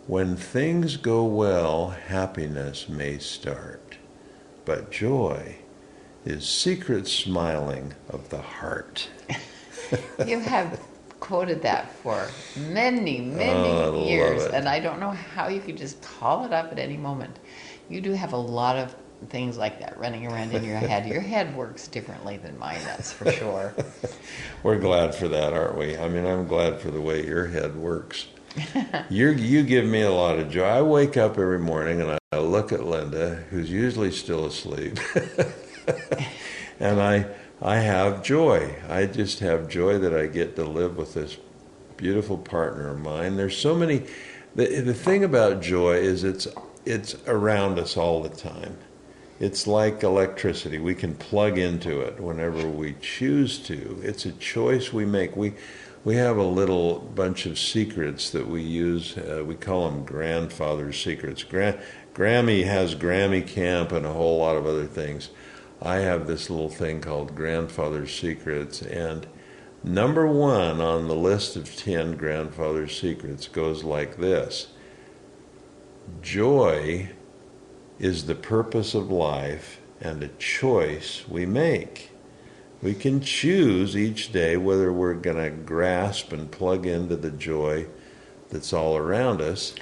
when 0.07 0.35
things 0.35 0.97
go 0.97 1.23
well, 1.23 1.91
happiness 1.91 2.89
may 2.89 3.17
start, 3.17 3.97
but 4.65 4.91
joy 4.91 5.55
is 6.25 6.45
secret 6.45 7.07
smiling 7.07 7.93
of 8.09 8.27
the 8.27 8.41
heart. 8.41 9.09
you 10.27 10.39
have 10.41 10.81
quoted 11.21 11.61
that 11.61 11.89
for 11.89 12.27
many, 12.57 13.21
many 13.21 13.69
Oh, 13.69 14.05
years, 14.05 14.43
and 14.43 14.67
I 14.67 14.81
don't 14.81 14.99
know 14.99 15.11
how 15.11 15.47
you 15.47 15.61
could 15.61 15.77
just 15.77 16.01
call 16.01 16.43
it 16.43 16.51
up 16.51 16.73
at 16.73 16.77
any 16.77 16.97
moment. 16.97 17.39
You 17.87 18.01
do 18.01 18.11
have 18.11 18.33
a 18.33 18.37
lot 18.37 18.75
of 18.75 18.93
things 19.27 19.57
like 19.57 19.79
that 19.79 19.97
running 19.97 20.25
around 20.25 20.53
in 20.53 20.63
your 20.63 20.77
head. 20.77 21.05
Your 21.07 21.21
head 21.21 21.55
works 21.55 21.87
differently 21.87 22.37
than 22.37 22.57
mine, 22.57 22.79
that's 22.85 23.11
for 23.11 23.31
sure. 23.31 23.73
We're 24.63 24.79
glad 24.79 25.13
for 25.13 25.27
that, 25.27 25.53
aren't 25.53 25.77
we? 25.77 25.97
I 25.97 26.07
mean, 26.07 26.25
I'm 26.25 26.47
glad 26.47 26.79
for 26.79 26.89
the 26.89 27.01
way 27.01 27.25
your 27.25 27.47
head 27.47 27.75
works. 27.75 28.27
you 29.09 29.29
you 29.29 29.63
give 29.63 29.85
me 29.85 30.01
a 30.01 30.11
lot 30.11 30.39
of 30.39 30.49
joy. 30.49 30.63
I 30.63 30.81
wake 30.81 31.17
up 31.17 31.37
every 31.37 31.59
morning 31.59 32.01
and 32.01 32.11
I, 32.11 32.17
I 32.31 32.39
look 32.39 32.71
at 32.71 32.83
Linda, 32.83 33.43
who's 33.49 33.69
usually 33.69 34.11
still 34.11 34.45
asleep, 34.45 34.97
and 36.79 36.99
I 36.99 37.27
I 37.61 37.77
have 37.77 38.23
joy. 38.23 38.75
I 38.87 39.05
just 39.05 39.39
have 39.39 39.69
joy 39.69 39.99
that 39.99 40.15
I 40.15 40.27
get 40.27 40.55
to 40.55 40.63
live 40.63 40.97
with 40.97 41.13
this 41.13 41.37
beautiful 41.97 42.37
partner 42.37 42.89
of 42.89 42.99
mine. 42.99 43.37
There's 43.37 43.57
so 43.57 43.75
many. 43.75 44.05
The 44.55 44.81
the 44.81 44.93
thing 44.93 45.23
about 45.23 45.61
joy 45.61 45.97
is 45.97 46.23
it's 46.23 46.47
it's 46.85 47.15
around 47.27 47.77
us 47.77 47.97
all 47.97 48.23
the 48.23 48.29
time. 48.29 48.77
It's 49.39 49.65
like 49.65 50.03
electricity. 50.03 50.79
We 50.79 50.95
can 50.95 51.15
plug 51.15 51.57
into 51.57 52.01
it 52.01 52.19
whenever 52.19 52.67
we 52.67 52.95
choose 53.01 53.57
to. 53.59 54.01
It's 54.03 54.25
a 54.25 54.33
choice 54.33 54.91
we 54.91 55.05
make. 55.05 55.35
We 55.35 55.53
we 56.03 56.15
have 56.15 56.37
a 56.37 56.43
little 56.43 56.99
bunch 56.99 57.45
of 57.45 57.59
secrets 57.59 58.29
that 58.31 58.47
we 58.47 58.61
use. 58.61 59.17
Uh, 59.17 59.43
we 59.45 59.55
call 59.55 59.89
them 59.89 60.05
grandfather's 60.05 61.01
secrets. 61.01 61.43
Gra- 61.43 61.79
Grammy 62.13 62.65
has 62.65 62.95
Grammy 62.95 63.45
Camp 63.45 63.91
and 63.91 64.05
a 64.05 64.13
whole 64.13 64.39
lot 64.39 64.55
of 64.55 64.65
other 64.65 64.87
things. 64.87 65.29
I 65.81 65.97
have 65.97 66.27
this 66.27 66.49
little 66.49 66.69
thing 66.69 66.99
called 66.99 67.35
Grandfather's 67.35 68.13
Secrets, 68.13 68.81
and 68.81 69.25
number 69.83 70.27
one 70.27 70.81
on 70.81 71.07
the 71.07 71.15
list 71.15 71.55
of 71.55 71.73
10 71.73 72.17
Grandfather's 72.17 72.99
Secrets 72.99 73.47
goes 73.47 73.83
like 73.85 74.17
this 74.17 74.67
Joy 76.21 77.11
is 77.99 78.25
the 78.25 78.35
purpose 78.35 78.93
of 78.93 79.11
life 79.11 79.79
and 80.01 80.23
a 80.23 80.29
choice 80.39 81.25
we 81.27 81.45
make. 81.45 82.11
We 82.81 82.93
can 82.93 83.19
choose 83.19 83.97
each 83.97 84.31
day 84.31 84.55
whether 84.55 84.91
we're 84.93 85.15
going 85.15 85.37
to 85.37 85.49
grasp 85.49 86.31
and 86.31 86.49
plug 86.49 86.85
into 86.85 87.17
the 87.17 87.31
joy 87.31 87.87
that's 88.49 88.71
all 88.71 88.95
around 88.95 89.41
us. 89.41 89.75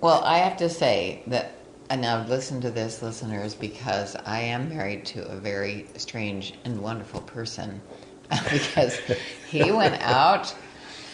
Well, 0.00 0.22
I 0.24 0.38
have 0.38 0.56
to 0.58 0.68
say 0.68 1.22
that, 1.28 1.52
and 1.88 2.04
I've 2.04 2.28
listened 2.28 2.62
to 2.62 2.70
this, 2.70 3.00
listeners, 3.00 3.54
because 3.54 4.16
I 4.26 4.40
am 4.40 4.68
married 4.68 5.04
to 5.06 5.26
a 5.28 5.36
very 5.36 5.86
strange 5.96 6.54
and 6.64 6.80
wonderful 6.82 7.20
person. 7.20 7.80
because 8.50 8.98
he 9.48 9.70
went 9.70 10.00
out 10.02 10.52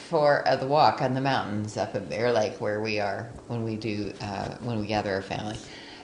for 0.09 0.47
uh, 0.49 0.57
the 0.57 0.67
walk 0.67 1.03
on 1.03 1.15
the 1.15 1.21
mountains 1.21 1.77
up 1.77 1.95
at 1.95 2.09
Bear 2.09 2.33
Lake, 2.33 2.61
where 2.61 2.81
we 2.81 3.01
are 3.01 3.31
when 3.49 3.65
we 3.65 3.77
do 3.77 4.13
uh, 4.21 4.57
when 4.61 4.81
we 4.81 4.87
gather 4.87 5.13
our 5.13 5.23
family, 5.23 5.57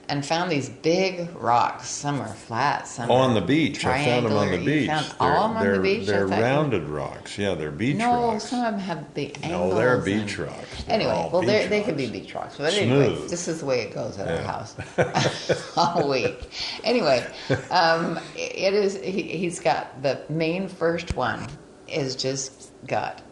and 0.09 0.25
found 0.25 0.51
these 0.51 0.69
big 0.69 1.29
rocks. 1.37 1.89
Some 1.89 2.21
are 2.21 2.29
flat, 2.29 2.89
some 2.89 3.11
on 3.11 3.35
the 3.35 3.41
beach. 3.41 3.85
I 3.85 4.05
found 4.05 4.27
them 4.27 4.33
on 4.33 4.51
the 4.51 4.59
beach. 4.65 4.89
found 4.89 5.15
all 5.21 5.29
of 5.29 5.51
them 5.51 5.57
on 5.59 5.63
they're 5.65 5.77
the 5.77 5.83
beach. 5.83 6.07
They're 6.07 6.27
thought 6.29 6.37
you- 6.39 6.43
rounded 6.43 6.83
rocks. 6.85 7.37
Yeah, 7.39 7.55
they're 7.55 7.71
beach 7.71 7.97
no, 7.97 8.33
rocks. 8.33 8.45
some 8.45 8.65
of 8.65 8.73
them 8.73 8.81
have 8.81 9.15
the 9.15 9.35
No, 9.47 9.75
they're 9.75 9.97
and- 9.97 10.05
beach 10.05 10.39
rocks. 10.39 10.85
They're 10.85 10.95
Anyway, 10.95 11.29
well, 11.33 11.43
they're- 11.43 11.69
they 11.69 11.83
can 11.83 11.97
be 11.97 12.07
beach 12.09 12.35
rocks. 12.35 12.57
But 12.57 12.73
anyway, 12.75 13.15
Smooth. 13.17 13.31
this 13.31 13.49
is 13.49 13.61
the 13.61 13.67
way 13.67 13.83
it 13.83 13.95
goes 13.95 14.19
at 14.19 14.29
our 14.29 14.35
Yeah. 14.35 14.43
house 14.47 14.77
all 15.77 16.09
week. 16.09 16.51
Anyway, 16.85 17.25
um, 17.71 18.19
it 18.37 18.73
is. 18.75 18.97
He, 19.03 19.23
he's 19.23 19.61
got 19.61 20.03
the 20.03 20.21
main 20.29 20.69
first 20.69 21.17
one 21.17 21.47
is 21.87 22.17
just 22.17 22.71
got 22.87 23.23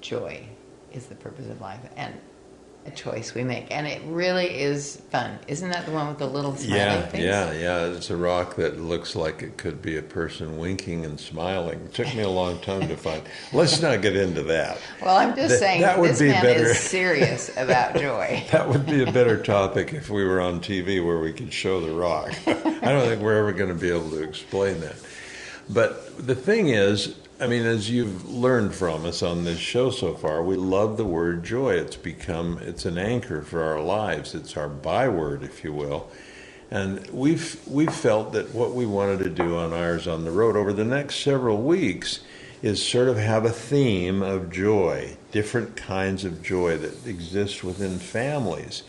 joy 0.00 0.44
is 0.92 1.06
the 1.06 1.14
purpose 1.14 1.46
of 1.48 1.60
life 1.60 1.80
and 1.96 2.14
a 2.84 2.90
choice 2.90 3.32
we 3.34 3.44
make, 3.44 3.70
and 3.70 3.86
it 3.86 4.02
really 4.06 4.60
is 4.60 4.96
fun. 5.10 5.38
Isn't 5.46 5.70
that 5.70 5.86
the 5.86 5.92
one 5.92 6.08
with 6.08 6.18
the 6.18 6.26
little 6.26 6.56
smiley 6.56 6.78
Yeah, 6.78 7.06
face? 7.06 7.22
yeah, 7.22 7.52
yeah. 7.52 7.84
It's 7.96 8.10
a 8.10 8.16
rock 8.16 8.56
that 8.56 8.80
looks 8.80 9.14
like 9.14 9.42
it 9.42 9.56
could 9.56 9.80
be 9.80 9.96
a 9.96 10.02
person 10.02 10.58
winking 10.58 11.04
and 11.04 11.18
smiling. 11.20 11.78
It 11.84 11.94
took 11.94 12.08
me 12.14 12.22
a 12.22 12.28
long 12.28 12.58
time 12.60 12.88
to 12.88 12.96
find. 12.96 13.22
Let's 13.52 13.80
not 13.80 14.02
get 14.02 14.16
into 14.16 14.42
that. 14.44 14.78
Well, 15.00 15.16
I'm 15.16 15.36
just 15.36 15.50
That- 15.50 15.58
saying 15.60 15.80
that 15.82 15.98
would 16.00 16.10
this 16.10 16.18
be 16.20 16.28
man 16.28 16.42
better. 16.42 16.66
is 16.70 16.78
serious 16.80 17.50
about 17.56 17.94
joy. 17.94 18.44
That 18.50 18.68
would 18.68 18.84
be 18.86 19.02
a 19.04 19.12
better 19.12 19.40
topic 19.40 19.92
if 19.92 20.10
we 20.10 20.24
were 20.24 20.40
on 20.40 20.60
TV 20.60 21.04
where 21.04 21.20
we 21.20 21.32
could 21.32 21.52
show 21.52 21.80
the 21.80 21.92
rock. 21.92 22.32
I 22.48 22.52
don't 22.92 23.06
think 23.06 23.22
we're 23.22 23.38
ever 23.38 23.52
going 23.52 23.68
to 23.68 23.80
be 23.80 23.90
able 23.90 24.10
to 24.10 24.22
explain 24.22 24.80
that. 24.80 24.96
But 25.70 26.26
the 26.26 26.34
thing 26.34 26.68
is, 26.70 27.14
I 27.42 27.48
mean, 27.48 27.66
as 27.66 27.90
you've 27.90 28.30
learned 28.30 28.72
from 28.72 29.04
us 29.04 29.20
on 29.20 29.42
this 29.42 29.58
show 29.58 29.90
so 29.90 30.14
far, 30.14 30.44
we 30.44 30.54
love 30.54 30.96
the 30.96 31.04
word 31.04 31.42
joy. 31.42 31.74
It's 31.74 31.96
become 31.96 32.60
it's 32.62 32.84
an 32.84 32.96
anchor 32.96 33.42
for 33.42 33.64
our 33.64 33.80
lives. 33.80 34.36
It's 34.36 34.56
our 34.56 34.68
byword, 34.68 35.42
if 35.42 35.64
you 35.64 35.72
will. 35.72 36.08
And 36.70 37.04
we've 37.10 37.60
we've 37.66 37.92
felt 37.92 38.32
that 38.34 38.54
what 38.54 38.74
we 38.74 38.86
wanted 38.86 39.24
to 39.24 39.28
do 39.28 39.56
on 39.56 39.72
Eyres 39.72 40.06
on 40.06 40.24
the 40.24 40.30
road 40.30 40.54
over 40.54 40.72
the 40.72 40.84
next 40.84 41.16
several 41.16 41.60
weeks 41.60 42.20
is 42.62 42.86
sort 42.86 43.08
of 43.08 43.16
have 43.16 43.44
a 43.44 43.50
theme 43.50 44.22
of 44.22 44.52
joy, 44.52 45.16
different 45.32 45.74
kinds 45.74 46.24
of 46.24 46.44
joy 46.44 46.78
that 46.78 47.08
exist 47.08 47.64
within 47.64 47.98
families. 47.98 48.84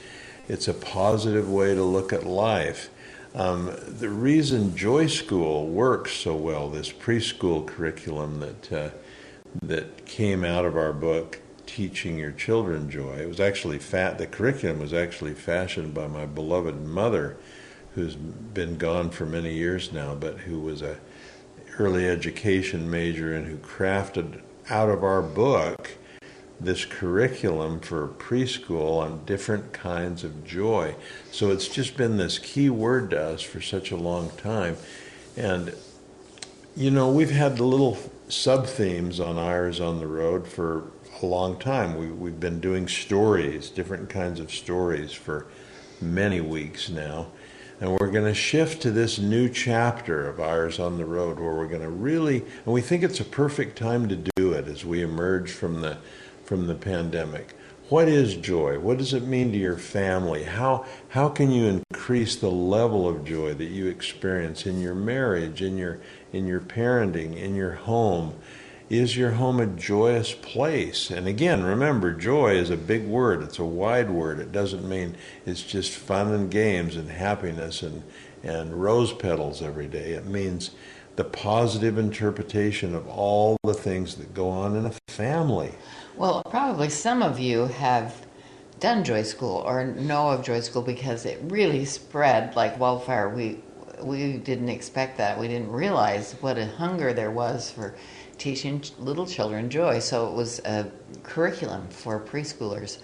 It's 0.48 0.68
a 0.68 0.76
positive 0.76 1.50
way 1.50 1.74
to 1.74 1.84
look 1.84 2.14
at 2.14 2.24
life. 2.24 2.92
Um, 3.36 3.76
the 3.88 4.10
reason 4.10 4.76
Joy 4.76 5.08
School 5.08 5.68
works 5.68 6.12
so 6.12 6.36
well, 6.36 6.70
this 6.70 6.92
preschool 6.92 7.66
curriculum 7.66 8.40
that 8.40 8.72
uh, 8.72 8.90
that 9.64 10.06
came 10.06 10.44
out 10.44 10.66
of 10.66 10.78
our 10.78 10.94
book, 10.94 11.40
Teaching 11.66 12.18
Your 12.18 12.32
Children 12.32 12.90
Joy, 12.92 13.18
it 13.22 13.28
was 13.28 13.40
actually 13.40 13.80
fat. 13.80 14.20
The 14.20 14.28
curriculum 14.28 14.80
was 14.80 14.94
actually 14.94 15.34
fashioned 15.34 15.94
by 15.94 16.08
my 16.08 16.26
beloved 16.28 16.86
mother, 16.86 17.38
who's 17.96 18.16
been 18.16 18.78
gone 18.78 19.10
for 19.10 19.26
many 19.26 19.54
years 19.54 19.92
now, 19.92 20.14
but 20.14 20.40
who 20.40 20.60
was 20.60 20.82
a 20.84 20.98
early 21.80 22.08
education 22.08 22.90
major 22.90 23.34
and 23.34 23.48
who 23.48 23.58
crafted 23.58 24.42
out 24.70 24.90
of 24.90 25.04
our 25.04 25.24
book 25.24 25.90
this 26.66 26.86
curriculum 26.86 27.80
for 27.80 28.08
preschool 28.08 29.00
on 29.00 29.26
different 29.26 29.74
kinds 29.74 30.24
of 30.24 30.46
joy. 30.46 30.96
So 31.32 31.52
it's 31.52 31.68
just 31.68 31.98
been 31.98 32.18
this 32.18 32.40
key 32.40 32.70
word 32.70 33.12
to 33.12 33.22
us 33.22 33.42
for 33.42 33.62
such 33.62 33.92
a 33.92 33.98
long 33.98 34.30
time. 34.38 34.78
And, 35.36 35.76
you 36.76 36.92
know, 36.92 37.12
we've 37.12 37.32
had 37.32 37.58
the 37.58 37.64
little 37.64 37.98
sub 38.30 38.66
themes 38.66 39.20
on 39.20 39.38
Eyres 39.38 39.80
on 39.80 40.00
the 40.00 40.08
road 40.08 40.48
for 40.48 40.92
a 41.22 41.26
long 41.26 41.60
time. 41.60 41.98
We, 41.98 42.08
we've 42.08 42.40
been 42.40 42.60
doing 42.60 42.88
stories, 42.88 43.70
different 43.70 44.10
kinds 44.10 44.40
of 44.40 44.52
stories 44.52 45.12
for 45.12 45.46
many 46.02 46.42
weeks 46.42 46.90
now. 46.90 47.28
And 47.82 47.98
we're 48.00 48.12
going 48.12 48.26
to 48.26 48.34
shift 48.34 48.82
to 48.84 48.92
this 48.92 49.20
new 49.20 49.50
chapter 49.50 50.30
of 50.30 50.40
Eyres 50.40 50.80
on 50.80 50.98
the 50.98 51.06
road 51.06 51.40
where 51.40 51.54
we're 51.54 51.68
going 51.68 51.82
to 51.82 51.90
really, 51.90 52.38
and 52.38 52.74
we 52.74 52.82
think 52.82 53.04
it's 53.04 53.20
a 53.20 53.26
perfect 53.26 53.78
time 53.78 54.08
to 54.08 54.16
do 54.16 54.54
it 54.54 54.68
as 54.68 54.86
we 54.86 55.02
emerge 55.02 55.52
from 55.52 55.82
the 55.82 55.98
from 56.44 56.68
the 56.68 56.76
pandemic. 56.76 57.56
What 57.90 58.08
is 58.08 58.36
joy? 58.36 58.80
What 58.80 58.98
does 58.98 59.14
it 59.14 59.24
mean 59.24 59.52
to 59.52 59.58
your 59.58 59.78
family? 59.78 60.44
How 60.44 60.86
how 61.10 61.30
can 61.30 61.52
you 61.52 61.84
increase 61.92 62.36
the 62.36 62.50
level 62.50 63.08
of 63.08 63.26
joy 63.26 63.54
that 63.54 63.66
you 63.66 63.88
experience 63.88 64.66
in 64.66 64.82
your 64.82 64.96
marriage, 64.96 65.62
in 65.62 65.78
your 65.78 66.00
in 66.32 66.48
your 66.48 66.62
parenting, 66.62 67.36
in 67.38 67.56
your 67.56 67.74
home? 67.74 68.36
Is 68.90 69.18
your 69.18 69.32
home 69.32 69.60
a 69.60 69.66
joyous 69.66 70.34
place? 70.34 71.10
And 71.10 71.28
again, 71.28 71.64
remember, 71.64 72.14
joy 72.14 72.56
is 72.56 72.70
a 72.70 72.78
big 72.78 73.06
word. 73.08 73.42
It's 73.42 73.58
a 73.58 73.66
wide 73.66 74.10
word. 74.10 74.40
It 74.40 74.52
doesn't 74.52 74.88
mean 74.88 75.16
it's 75.46 75.64
just 75.64 75.92
fun 75.92 76.32
and 76.34 76.52
games 76.52 76.96
and 76.96 77.10
happiness 77.10 77.82
and, 77.82 78.04
and 78.44 78.82
rose 78.82 79.12
petals 79.12 79.62
every 79.62 79.88
day. 79.88 80.12
It 80.12 80.26
means 80.26 80.72
the 81.16 81.24
positive 81.24 81.98
interpretation 81.98 82.94
of 82.94 83.08
all 83.08 83.58
the 83.64 83.74
things 83.74 84.16
that 84.16 84.34
go 84.34 84.50
on 84.50 84.76
in 84.76 84.86
a 84.86 84.94
family. 85.08 85.74
Well, 86.16 86.44
probably 86.44 86.90
some 86.90 87.24
of 87.24 87.40
you 87.40 87.66
have 87.66 88.26
done 88.80 89.04
Joy 89.04 89.24
School 89.24 89.64
or 89.66 89.84
know 89.84 90.30
of 90.30 90.44
Joy 90.44 90.60
School 90.60 90.84
because 90.84 91.26
it 91.26 91.40
really 91.46 91.86
spread 91.86 92.56
like 92.56 92.80
wildfire. 92.80 93.30
We 93.30 93.64
we 94.00 94.38
didn't 94.38 94.70
expect 94.70 95.18
that. 95.18 95.40
We 95.40 95.48
didn't 95.48 95.72
realize 95.72 96.34
what 96.42 96.58
a 96.58 96.68
hunger 96.68 97.14
there 97.14 97.32
was 97.32 97.72
for 97.72 97.96
teaching 98.38 98.84
little 99.00 99.26
children 99.26 99.70
joy. 99.70 100.00
So 100.00 100.28
it 100.28 100.34
was 100.34 100.60
a 100.66 100.92
curriculum 101.24 101.88
for 101.90 102.20
preschoolers, 102.20 103.00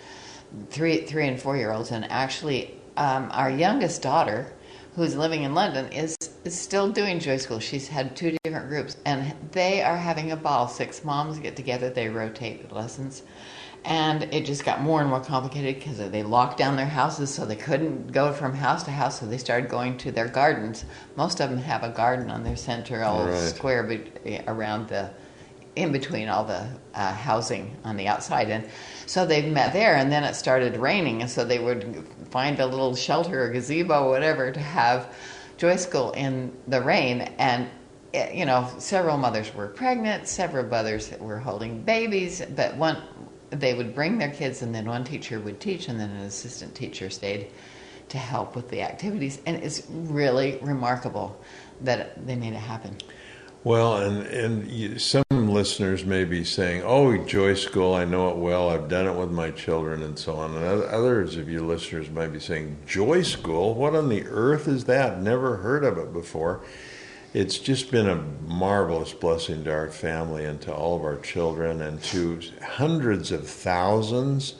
three 0.69 1.02
three 1.02 1.28
and 1.28 1.41
four 1.41 1.58
year 1.58 1.72
olds, 1.72 1.89
and 1.91 2.06
actually 2.12 2.80
um, 2.95 3.30
our 3.32 3.50
youngest 3.50 4.04
daughter 4.04 4.54
who's 4.95 5.15
living 5.15 5.43
in 5.43 5.54
London, 5.54 5.91
is, 5.91 6.17
is 6.43 6.60
still 6.60 6.89
doing 6.91 7.19
Joy 7.19 7.38
School. 7.38 7.60
She's 7.60 7.88
had 7.88 8.15
two 8.15 8.36
different 8.43 8.69
groups, 8.69 8.97
and 9.06 9.34
they 9.52 9.82
are 9.82 9.97
having 9.97 10.32
a 10.32 10.36
ball. 10.36 10.67
Six 10.67 11.04
moms 11.04 11.39
get 11.39 11.56
together, 11.56 11.89
they 11.89 12.10
rotate 12.10 12.67
the 12.67 12.75
lessons. 12.75 13.23
And 13.86 14.23
it 14.34 14.45
just 14.45 14.65
got 14.65 14.82
more 14.82 14.99
and 14.99 15.10
more 15.10 15.21
complicated 15.21 15.75
because 15.75 15.97
they 16.12 16.21
locked 16.21 16.58
down 16.58 16.75
their 16.75 16.86
houses 16.86 17.34
so 17.34 17.45
they 17.45 17.56
couldn't 17.56 18.12
go 18.12 18.34
from 18.34 18.54
house 18.54 18.84
to 18.84 18.91
house, 18.91 19.19
so 19.19 19.25
they 19.25 19.38
started 19.38 19.69
going 19.69 19.97
to 19.99 20.12
their 20.12 20.28
gardens. 20.28 20.84
Most 21.15 21.39
of 21.39 21.49
them 21.49 21.60
have 21.60 21.84
a 21.84 21.89
garden 21.89 22.30
on 22.30 22.43
their 22.43 22.58
central 22.58 23.25
right. 23.25 23.38
square 23.38 23.84
be- 23.84 24.41
around 24.47 24.89
the 24.89 25.12
in 25.80 25.92
between 25.92 26.28
all 26.28 26.44
the 26.44 26.68
uh, 26.94 27.13
housing 27.13 27.76
on 27.84 27.98
the 27.98 28.08
outside. 28.08 28.50
And 28.50 28.68
so 29.06 29.26
they 29.26 29.50
met 29.50 29.74
there, 29.74 29.96
and 29.96 30.12
then 30.12 30.24
it 30.24 30.36
started 30.36 30.78
raining, 30.78 31.22
and 31.22 31.30
so 31.30 31.44
they 31.46 31.60
would 31.60 32.06
find 32.30 32.60
a 32.60 32.65
little 32.65 32.96
shelter 32.96 33.46
or 33.46 33.50
gazebo 33.50 34.10
whatever 34.10 34.52
to 34.52 34.60
have 34.60 35.13
Joy 35.58 35.78
School 35.78 36.12
in 36.12 36.52
the 36.68 36.82
rain. 36.82 37.22
And, 37.38 37.70
eh, 38.13 38.32
you 38.34 38.46
know, 38.46 38.70
several 38.78 39.18
mothers 39.18 39.54
were 39.56 39.68
pregnant, 39.68 40.28
several 40.28 40.65
mothers 40.65 41.12
were 41.20 41.39
holding 41.39 41.82
babies, 41.82 42.44
but 42.56 42.76
one, 42.76 42.98
they 43.50 43.74
would 43.74 43.96
bring 43.96 44.18
their 44.18 44.32
kids, 44.32 44.62
and 44.62 44.76
then 44.76 44.86
one 44.86 45.04
teacher 45.04 45.39
would 45.39 45.60
teach, 45.60 45.88
and 45.88 46.00
then 46.00 46.12
an 46.12 46.22
assistant 46.22 46.76
teacher 46.76 47.10
stayed 47.10 47.48
to 48.10 48.18
help 48.18 48.56
with 48.56 48.70
the 48.70 48.82
activities. 48.82 49.39
And 49.46 49.63
it's 49.63 49.84
really 49.89 50.60
remarkable 50.62 51.39
that 51.82 52.26
they 52.28 52.36
made 52.36 52.54
it 52.54 52.58
happen. 52.58 52.98
Well, 53.63 53.98
and 53.98 54.26
and 54.28 54.68
you, 54.72 54.98
some 55.00 55.24
listeners 55.54 56.06
may 56.06 56.24
be 56.24 56.44
saying, 56.44 56.84
"Oh, 56.86 57.18
Joy 57.18 57.54
School, 57.54 57.94
I 57.94 58.06
know 58.06 58.30
it 58.30 58.38
well. 58.38 58.70
I've 58.70 58.88
done 58.88 59.08
it 59.08 59.16
with 59.16 59.32
my 59.32 59.52
children, 59.52 60.02
and 60.02 60.18
so 60.18 60.36
on." 60.36 60.56
And 60.56 60.84
others 60.84 61.38
of 61.38 61.50
you 61.50 61.66
listeners 61.66 62.10
might 62.10 62.32
be 62.32 62.40
saying, 62.40 62.78
"Joy 62.88 63.24
School? 63.24 63.74
What 63.74 63.96
on 63.96 64.10
the 64.10 64.26
earth 64.28 64.68
is 64.68 64.86
that? 64.86 65.22
Never 65.22 65.58
heard 65.58 65.84
of 65.84 65.98
it 65.98 66.14
before." 66.14 66.62
It's 67.34 67.60
just 67.60 67.92
been 67.92 68.10
a 68.10 68.24
marvelous 68.48 69.14
blessing 69.14 69.64
to 69.66 69.72
our 69.72 69.90
family 69.90 70.46
and 70.46 70.60
to 70.62 70.74
all 70.74 70.96
of 70.96 71.04
our 71.04 71.18
children, 71.18 71.82
and 71.82 72.02
to 72.04 72.40
hundreds 72.62 73.32
of 73.32 73.48
thousands 73.48 74.56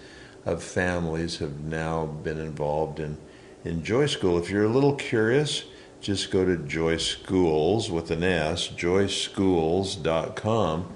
of 0.46 0.62
families 0.62 1.38
have 1.38 1.60
now 1.62 2.06
been 2.06 2.40
involved 2.40 3.00
in 3.00 3.18
in 3.66 3.84
Joy 3.84 4.06
School. 4.06 4.38
If 4.38 4.50
you're 4.50 4.66
a 4.66 4.70
little 4.70 4.96
curious 4.96 5.64
just 6.02 6.32
go 6.32 6.44
to 6.46 6.58
Joy 6.58 6.98
Schools 6.98 7.92
with 7.92 8.10
an 8.12 8.24
S, 8.24 8.70
joyschools.com, 8.70 10.94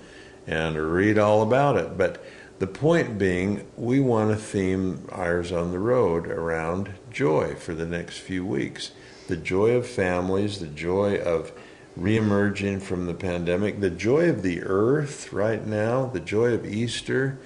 and 0.48 0.94
read 0.94 1.18
all 1.18 1.42
about 1.42 1.76
it. 1.78 1.98
But 1.98 2.24
the 2.60 2.68
point 2.68 3.18
being, 3.18 3.68
we 3.76 4.00
want 4.00 4.32
to 4.32 4.38
theme 4.38 5.08
Eyres 5.12 5.52
on 5.52 5.72
the 5.72 5.80
Road 5.80 6.28
around 6.28 6.94
joy 7.12 7.56
for 7.56 7.74
the 7.74 7.86
next 7.86 8.20
few 8.20 8.46
weeks. 8.46 8.92
The 9.28 9.36
joy 9.36 9.72
of 9.72 9.88
families, 9.88 10.60
the 10.60 10.68
joy 10.68 11.18
of 11.18 11.52
reemerging 12.00 12.82
from 12.82 13.06
the 13.06 13.14
pandemic, 13.14 13.80
the 13.80 13.90
joy 13.90 14.30
of 14.30 14.42
the 14.42 14.64
earth 14.64 15.34
right 15.34 15.66
now, 15.66 16.06
the 16.06 16.20
joy 16.20 16.54
of 16.54 16.66
Easter, 16.66 17.38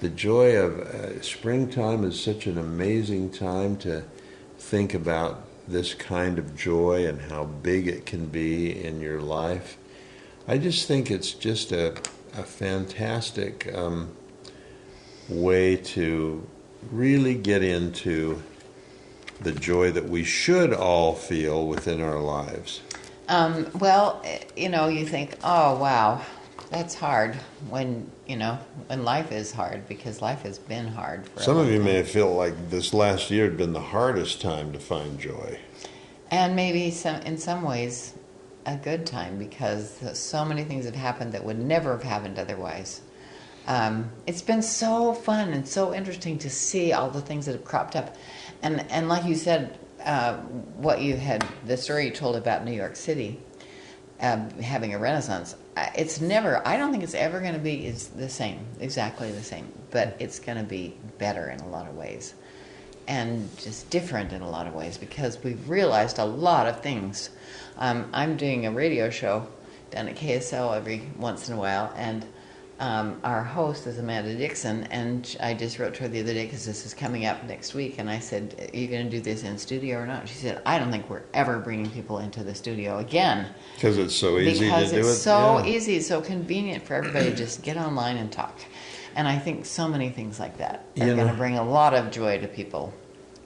the 0.00 0.08
joy 0.08 0.56
of 0.56 0.80
uh, 0.80 1.20
springtime 1.20 2.04
is 2.04 2.22
such 2.22 2.46
an 2.46 2.56
amazing 2.56 3.30
time 3.30 3.76
to 3.78 4.04
think 4.58 4.94
about 4.94 5.44
this 5.70 5.94
kind 5.94 6.38
of 6.38 6.56
joy 6.56 7.06
and 7.06 7.20
how 7.20 7.44
big 7.44 7.86
it 7.86 8.06
can 8.06 8.26
be 8.26 8.84
in 8.84 9.00
your 9.00 9.20
life. 9.20 9.76
I 10.48 10.58
just 10.58 10.88
think 10.88 11.10
it's 11.10 11.32
just 11.32 11.72
a, 11.72 11.96
a 12.36 12.42
fantastic 12.42 13.72
um, 13.74 14.10
way 15.28 15.76
to 15.76 16.46
really 16.90 17.34
get 17.34 17.62
into 17.62 18.42
the 19.40 19.52
joy 19.52 19.90
that 19.92 20.08
we 20.08 20.24
should 20.24 20.72
all 20.72 21.14
feel 21.14 21.66
within 21.66 22.00
our 22.00 22.20
lives. 22.20 22.80
Um, 23.28 23.66
well, 23.78 24.24
you 24.56 24.68
know, 24.68 24.88
you 24.88 25.06
think, 25.06 25.36
oh, 25.44 25.78
wow, 25.78 26.20
that's 26.70 26.94
hard 26.94 27.34
when, 27.68 28.10
you 28.26 28.36
know, 28.36 28.58
when 28.86 29.04
life 29.04 29.32
is 29.32 29.52
hard 29.52 29.88
because 29.88 30.22
life 30.22 30.42
has 30.42 30.58
been 30.58 30.86
hard 30.86 31.28
for 31.28 31.42
Some 31.42 31.56
of 31.56 31.68
you 31.68 31.78
time. 31.78 31.84
may 31.84 32.02
feel 32.02 32.32
like 32.34 32.70
this 32.70 32.94
last 32.94 33.30
year 33.30 33.44
had 33.44 33.56
been 33.56 33.72
the 33.72 33.80
hardest 33.80 34.40
time 34.40 34.72
to 34.72 34.78
find 34.78 35.18
joy. 35.18 35.58
And 36.30 36.54
maybe 36.54 36.92
some, 36.92 37.20
in 37.22 37.38
some 37.38 37.62
ways, 37.62 38.14
a 38.66 38.76
good 38.76 39.04
time 39.04 39.36
because 39.36 39.98
so 40.18 40.44
many 40.44 40.62
things 40.62 40.84
have 40.84 40.94
happened 40.94 41.32
that 41.32 41.44
would 41.44 41.58
never 41.58 41.92
have 41.92 42.04
happened 42.04 42.38
otherwise. 42.38 43.00
Um, 43.66 44.10
it's 44.26 44.42
been 44.42 44.62
so 44.62 45.12
fun 45.12 45.52
and 45.52 45.66
so 45.66 45.92
interesting 45.92 46.38
to 46.38 46.50
see 46.50 46.92
all 46.92 47.10
the 47.10 47.20
things 47.20 47.46
that 47.46 47.52
have 47.52 47.64
cropped 47.64 47.94
up, 47.94 48.16
and 48.62 48.84
and 48.90 49.08
like 49.08 49.24
you 49.26 49.34
said, 49.34 49.78
uh, 50.02 50.38
what 50.78 51.02
you 51.02 51.16
had 51.16 51.46
the 51.66 51.76
story 51.76 52.06
you 52.06 52.10
told 52.10 52.36
about 52.36 52.64
New 52.64 52.72
York 52.72 52.96
City 52.96 53.38
having 54.20 54.94
a 54.94 54.98
renaissance. 54.98 55.56
It's 55.96 56.20
never. 56.20 56.66
I 56.66 56.76
don't 56.76 56.90
think 56.92 57.02
it's 57.02 57.14
ever 57.14 57.40
going 57.40 57.54
to 57.54 57.58
be 57.58 57.86
is 57.86 58.08
the 58.08 58.28
same, 58.28 58.66
exactly 58.78 59.32
the 59.32 59.42
same, 59.42 59.72
but 59.90 60.16
it's 60.18 60.38
going 60.38 60.58
to 60.58 60.64
be 60.64 60.96
better 61.18 61.48
in 61.50 61.60
a 61.60 61.68
lot 61.68 61.88
of 61.88 61.96
ways 61.96 62.34
and 63.10 63.48
just 63.58 63.90
different 63.90 64.32
in 64.32 64.40
a 64.40 64.48
lot 64.48 64.68
of 64.68 64.74
ways 64.74 64.96
because 64.96 65.42
we've 65.42 65.68
realized 65.68 66.18
a 66.18 66.24
lot 66.24 66.68
of 66.68 66.80
things. 66.80 67.30
Um, 67.76 68.08
I'm 68.12 68.36
doing 68.36 68.66
a 68.66 68.70
radio 68.70 69.10
show 69.10 69.48
down 69.90 70.06
at 70.06 70.14
KSL 70.14 70.76
every 70.76 71.02
once 71.18 71.48
in 71.48 71.56
a 71.56 71.58
while, 71.58 71.92
and 71.96 72.24
um, 72.80 73.20
our 73.24 73.44
host 73.44 73.86
is 73.86 73.98
Amanda 73.98 74.34
Dickson, 74.34 74.84
and 74.84 75.36
I 75.38 75.52
just 75.52 75.78
wrote 75.78 75.94
to 75.96 76.02
her 76.02 76.08
the 76.08 76.20
other 76.20 76.32
day 76.32 76.46
because 76.46 76.64
this 76.64 76.86
is 76.86 76.94
coming 76.94 77.26
up 77.26 77.44
next 77.44 77.74
week, 77.74 77.98
and 77.98 78.08
I 78.08 78.18
said, 78.18 78.70
"Are 78.72 78.76
you 78.76 78.88
going 78.88 79.04
to 79.04 79.10
do 79.10 79.20
this 79.20 79.44
in 79.44 79.58
studio 79.58 79.98
or 79.98 80.06
not?" 80.06 80.26
She 80.26 80.36
said, 80.36 80.62
"I 80.64 80.78
don't 80.78 80.90
think 80.90 81.08
we're 81.10 81.22
ever 81.34 81.58
bringing 81.58 81.90
people 81.90 82.20
into 82.20 82.42
the 82.42 82.54
studio 82.54 82.98
again 82.98 83.46
because 83.74 83.98
it's 83.98 84.14
so 84.14 84.38
easy 84.38 84.64
because 84.64 84.90
to 84.90 84.96
do 84.96 85.00
it's 85.00 85.08
it. 85.10 85.20
so 85.20 85.58
yeah. 85.58 85.66
easy, 85.66 86.00
so 86.00 86.22
convenient 86.22 86.82
for 86.82 86.94
everybody 86.94 87.26
to 87.26 87.36
just 87.36 87.62
get 87.62 87.76
online 87.76 88.16
and 88.16 88.32
talk." 88.32 88.58
And 89.14 89.28
I 89.28 89.38
think 89.38 89.66
so 89.66 89.86
many 89.86 90.08
things 90.08 90.40
like 90.40 90.56
that 90.56 90.86
are 90.98 91.14
going 91.14 91.28
to 91.28 91.34
bring 91.34 91.58
a 91.58 91.64
lot 91.64 91.92
of 91.92 92.10
joy 92.10 92.38
to 92.38 92.48
people. 92.48 92.94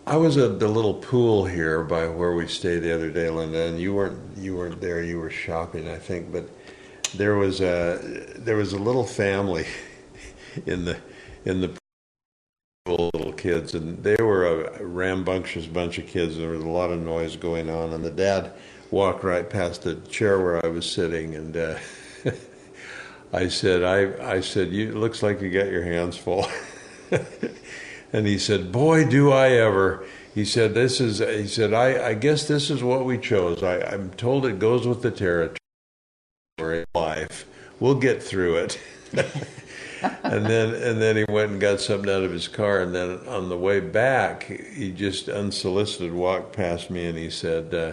I 0.07 0.17
was 0.17 0.37
at 0.37 0.61
the 0.61 0.69
little 0.69 0.95
pool 0.95 1.47
here 1.47 1.83
by 1.83 2.07
where 2.07 2.35
we 2.35 2.47
stayed 2.47 2.81
the 2.81 2.95
other 2.95 3.11
day, 3.11 3.31
Linda, 3.31 3.67
and 3.67 3.81
you 3.81 3.95
weren't 3.95 4.21
you 4.39 4.55
weren't 4.55 4.81
there. 4.81 5.03
You 5.03 5.19
were 5.19 5.31
shopping, 5.31 5.89
I 5.89 5.97
think, 5.97 6.31
but 6.31 6.49
there 7.17 7.37
was 7.37 7.61
a 7.61 7.99
there 8.37 8.57
was 8.57 8.73
a 8.73 8.79
little 8.79 9.05
family 9.05 9.67
in 10.67 10.85
the 10.85 10.97
in 11.45 11.61
the 11.61 11.77
little 12.87 13.33
kids, 13.33 13.75
and 13.75 14.03
they 14.03 14.17
were 14.17 14.47
a 14.47 14.85
rambunctious 14.85 15.67
bunch 15.67 15.99
of 15.99 16.07
kids. 16.07 16.37
There 16.37 16.51
was 16.51 16.63
a 16.63 16.69
lot 16.69 16.91
of 16.91 17.01
noise 17.01 17.37
going 17.37 17.71
on, 17.71 17.93
and 17.93 18.05
the 18.05 18.11
dad 18.11 18.53
walked 18.91 19.25
right 19.25 19.49
past 19.49 19.83
the 19.83 19.95
chair 19.97 20.39
where 20.41 20.65
I 20.65 20.69
was 20.69 20.91
sitting, 20.91 21.35
and 21.35 21.57
uh, 21.57 21.79
I 23.33 23.49
said, 23.49 23.83
I 23.83 24.35
I 24.37 24.41
said, 24.41 24.71
you 24.71 24.91
it 24.91 24.97
looks 24.97 25.23
like 25.23 25.41
you 25.41 25.51
got 25.51 25.69
your 25.69 25.85
hands 25.85 26.17
full. 26.17 26.47
And 28.15 28.29
he 28.29 28.39
said, 28.39 28.71
"Boy, 28.71 29.11
do 29.11 29.33
I 29.33 29.49
ever!" 29.49 30.05
He 30.37 30.45
said, 30.45 30.75
"This 30.75 31.01
is." 31.01 31.19
He 31.19 31.49
said, 31.49 31.75
"I, 31.75 32.11
I 32.11 32.15
guess 32.15 32.47
this 32.47 32.71
is 32.71 32.81
what 32.81 33.05
we 33.05 33.19
chose. 33.19 33.61
I, 33.61 33.81
I'm 33.81 34.11
told 34.11 34.47
it 34.47 34.61
goes 34.61 34.87
with 34.87 35.03
the 35.03 35.11
territory 35.11 35.59
of 36.59 36.87
life. 36.95 37.47
We'll 37.81 37.97
get 37.97 38.23
through 38.23 38.57
it." 38.57 38.81
and 40.23 40.47
then, 40.47 40.75
and 40.75 41.01
then 41.01 41.17
he 41.17 41.25
went 41.29 41.53
and 41.53 41.61
got 41.61 41.81
something 41.81 42.11
out 42.11 42.23
of 42.23 42.33
his 42.33 42.49
car. 42.49 42.81
And 42.81 42.95
then 42.95 43.21
on 43.27 43.49
the 43.49 43.59
way 43.59 43.81
back, 43.81 44.45
he 44.45 44.93
just 44.93 45.29
unsolicited 45.29 46.13
walked 46.13 46.55
past 46.55 46.91
me, 46.91 47.07
and 47.07 47.19
he 47.19 47.31
said. 47.31 47.75
Uh, 47.75 47.93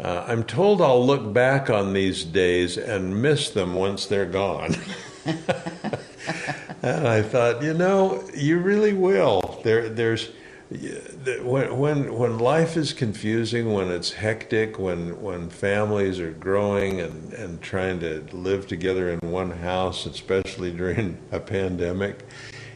uh, 0.00 0.24
I'm 0.28 0.44
told 0.44 0.80
I'll 0.80 1.04
look 1.04 1.32
back 1.32 1.70
on 1.70 1.92
these 1.92 2.22
days 2.22 2.78
and 2.78 3.20
miss 3.20 3.50
them 3.50 3.74
once 3.74 4.06
they're 4.06 4.26
gone. 4.26 4.76
and 5.26 7.08
I 7.08 7.20
thought, 7.20 7.64
you 7.64 7.74
know, 7.74 8.22
you 8.32 8.60
really 8.60 8.92
will. 8.92 9.60
There, 9.64 9.88
there's 9.88 10.30
when 10.70 11.78
when 11.78 12.14
when 12.14 12.38
life 12.38 12.76
is 12.76 12.92
confusing, 12.92 13.72
when 13.72 13.90
it's 13.90 14.12
hectic, 14.12 14.78
when 14.78 15.20
when 15.22 15.48
families 15.48 16.20
are 16.20 16.32
growing 16.32 17.00
and 17.00 17.32
and 17.32 17.62
trying 17.62 18.00
to 18.00 18.24
live 18.32 18.66
together 18.66 19.10
in 19.10 19.30
one 19.30 19.50
house, 19.50 20.04
especially 20.06 20.70
during 20.70 21.18
a 21.32 21.40
pandemic, 21.40 22.26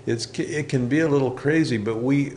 it's 0.06 0.26
it 0.38 0.68
can 0.68 0.88
be 0.88 1.00
a 1.00 1.08
little 1.08 1.30
crazy. 1.30 1.76
But 1.76 2.02
we 2.02 2.34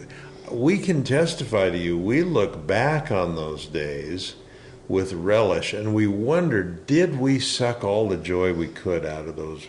we 0.52 0.78
can 0.78 1.04
testify 1.04 1.70
to 1.70 1.78
you. 1.78 1.98
We 1.98 2.24
look 2.24 2.68
back 2.68 3.12
on 3.12 3.36
those 3.36 3.66
days 3.66 4.36
with 4.88 5.14
relish. 5.14 5.74
And 5.74 5.94
we 5.94 6.08
wonder, 6.08 6.64
did 6.64 7.20
we 7.20 7.40
suck 7.40 7.84
all 7.84 8.08
the 8.08 8.18
joy 8.18 8.54
we 8.54 8.68
could 8.68 9.06
out 9.06 9.28
of 9.28 9.36
those 9.36 9.68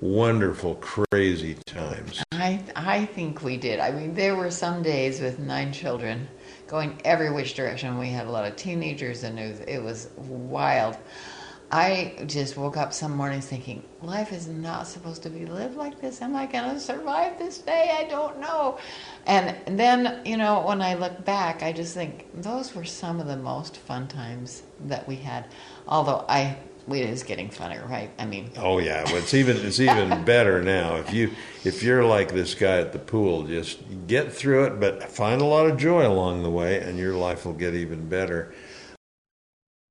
wonderful, 0.00 0.76
crazy 0.76 1.56
times? 1.66 2.22
I, 2.42 2.62
I 2.74 3.06
think 3.06 3.42
we 3.42 3.56
did. 3.56 3.80
I 3.80 3.90
mean, 3.90 4.14
there 4.14 4.34
were 4.34 4.50
some 4.50 4.82
days 4.82 5.20
with 5.20 5.38
nine 5.38 5.72
children 5.72 6.28
going 6.66 7.00
every 7.04 7.30
which 7.30 7.54
direction. 7.54 7.98
We 7.98 8.08
had 8.08 8.26
a 8.26 8.30
lot 8.30 8.46
of 8.46 8.56
teenagers, 8.56 9.22
and 9.22 9.38
it 9.38 9.48
was, 9.48 9.60
it 9.60 9.82
was 9.82 10.08
wild. 10.16 10.96
I 11.70 12.24
just 12.26 12.58
woke 12.58 12.76
up 12.76 12.92
some 12.92 13.16
mornings 13.16 13.46
thinking, 13.46 13.82
life 14.02 14.30
is 14.30 14.46
not 14.46 14.86
supposed 14.86 15.22
to 15.22 15.30
be 15.30 15.46
lived 15.46 15.74
like 15.74 16.02
this. 16.02 16.20
Am 16.20 16.36
I 16.36 16.44
going 16.44 16.74
to 16.74 16.78
survive 16.78 17.38
this 17.38 17.58
day? 17.58 17.96
I 17.98 18.04
don't 18.04 18.38
know. 18.40 18.78
And 19.26 19.78
then, 19.78 20.20
you 20.26 20.36
know, 20.36 20.60
when 20.66 20.82
I 20.82 20.94
look 20.94 21.24
back, 21.24 21.62
I 21.62 21.72
just 21.72 21.94
think 21.94 22.26
those 22.42 22.74
were 22.74 22.84
some 22.84 23.20
of 23.20 23.26
the 23.26 23.38
most 23.38 23.78
fun 23.78 24.06
times 24.06 24.64
that 24.84 25.08
we 25.08 25.16
had. 25.16 25.46
Although 25.88 26.26
I, 26.28 26.58
it 26.88 27.10
is 27.10 27.22
getting 27.22 27.48
funner, 27.48 27.88
right? 27.88 28.10
I 28.18 28.26
mean, 28.26 28.50
oh 28.56 28.78
yeah, 28.78 29.04
well, 29.04 29.16
it's 29.16 29.34
even 29.34 29.56
it's 29.58 29.80
even 29.80 30.24
better 30.26 30.62
now. 30.62 30.96
If 30.96 31.12
you 31.12 31.30
if 31.64 31.82
you're 31.82 32.04
like 32.04 32.32
this 32.32 32.54
guy 32.54 32.78
at 32.78 32.92
the 32.92 32.98
pool, 32.98 33.44
just 33.44 33.80
get 34.06 34.32
through 34.32 34.64
it, 34.64 34.80
but 34.80 35.02
find 35.04 35.40
a 35.40 35.44
lot 35.44 35.66
of 35.66 35.76
joy 35.76 36.06
along 36.06 36.42
the 36.42 36.50
way, 36.50 36.80
and 36.80 36.98
your 36.98 37.14
life 37.14 37.44
will 37.44 37.52
get 37.52 37.74
even 37.74 38.08
better. 38.08 38.54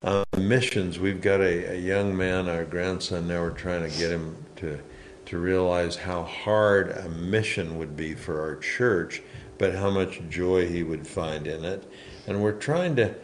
Uh, 0.04 0.24
missions, 0.36 0.98
we've 0.98 1.22
got 1.22 1.40
a, 1.42 1.74
a, 1.74 1.76
young 1.76 2.18
man, 2.18 2.50
our 2.50 2.66
grandson. 2.66 3.28
Now 3.28 3.42
we're 3.42 3.52
trying 3.52 3.84
to 3.84 3.98
get 4.00 4.12
him 4.12 4.36
to 4.56 4.80
to 5.26 5.38
realize 5.38 5.96
how 5.96 6.24
hard 6.24 6.92
a 6.92 7.08
mission 7.08 7.78
would 7.78 7.96
be 7.96 8.14
for 8.14 8.42
our 8.42 8.58
church, 8.58 9.22
but 9.58 9.74
how 9.74 9.90
much 9.90 10.22
joy 10.28 10.68
he 10.68 10.84
would 10.84 11.08
find 11.08 11.48
in 11.48 11.64
it. 11.64 11.90
And 12.28 12.42
we're 12.42 12.52
trying 12.52 12.98
to, 12.98 13.16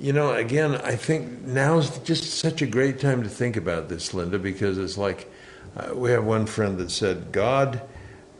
you 0.00 0.12
know, 0.12 0.32
again, 0.32 0.74
I 0.76 0.96
think 0.96 1.42
now's 1.42 1.98
just 2.00 2.24
such 2.24 2.62
a 2.62 2.66
great 2.66 3.00
time 3.00 3.22
to 3.22 3.28
think 3.28 3.56
about 3.56 3.88
this, 3.88 4.12
Linda, 4.12 4.38
because 4.38 4.78
it's 4.78 4.98
like 4.98 5.30
uh, 5.76 5.94
we 5.94 6.10
have 6.10 6.24
one 6.24 6.46
friend 6.46 6.78
that 6.78 6.90
said, 6.90 7.32
God, 7.32 7.82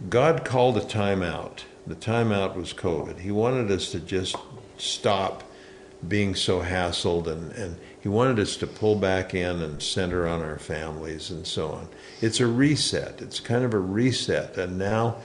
God 0.08 0.44
called 0.44 0.76
a 0.76 0.82
timeout. 0.82 1.60
The 1.86 1.94
timeout 1.94 2.56
was 2.56 2.72
COVID. 2.72 3.20
He 3.20 3.30
wanted 3.30 3.70
us 3.70 3.90
to 3.92 4.00
just 4.00 4.36
stop 4.76 5.42
being 6.06 6.34
so 6.34 6.60
hassled 6.60 7.26
and, 7.26 7.52
and 7.52 7.76
he 8.00 8.08
wanted 8.08 8.38
us 8.38 8.56
to 8.58 8.66
pull 8.66 8.96
back 8.96 9.34
in 9.34 9.62
and 9.62 9.82
center 9.82 10.28
on 10.28 10.42
our 10.42 10.58
families 10.58 11.30
and 11.30 11.46
so 11.46 11.70
on. 11.70 11.88
It's 12.20 12.38
a 12.38 12.46
reset. 12.46 13.20
It's 13.22 13.40
kind 13.40 13.64
of 13.64 13.74
a 13.74 13.78
reset. 13.78 14.56
And 14.58 14.78
now 14.78 15.16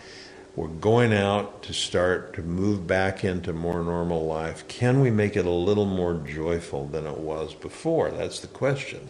we're 0.62 0.68
going 0.68 1.12
out 1.12 1.64
to 1.64 1.74
start 1.74 2.36
to 2.36 2.44
move 2.44 2.86
back 2.86 3.24
into 3.24 3.52
more 3.52 3.82
normal 3.84 4.28
life. 4.28 4.68
Can 4.68 5.02
we 5.02 5.10
make 5.10 5.36
it 5.36 5.48
a 5.48 5.50
little 5.50 5.88
more 5.88 6.14
joyful 6.14 6.86
than 6.86 7.08
it 7.08 7.18
was 7.18 7.56
before? 7.56 8.12
That's 8.12 8.42
the 8.42 8.48
question. 8.48 9.10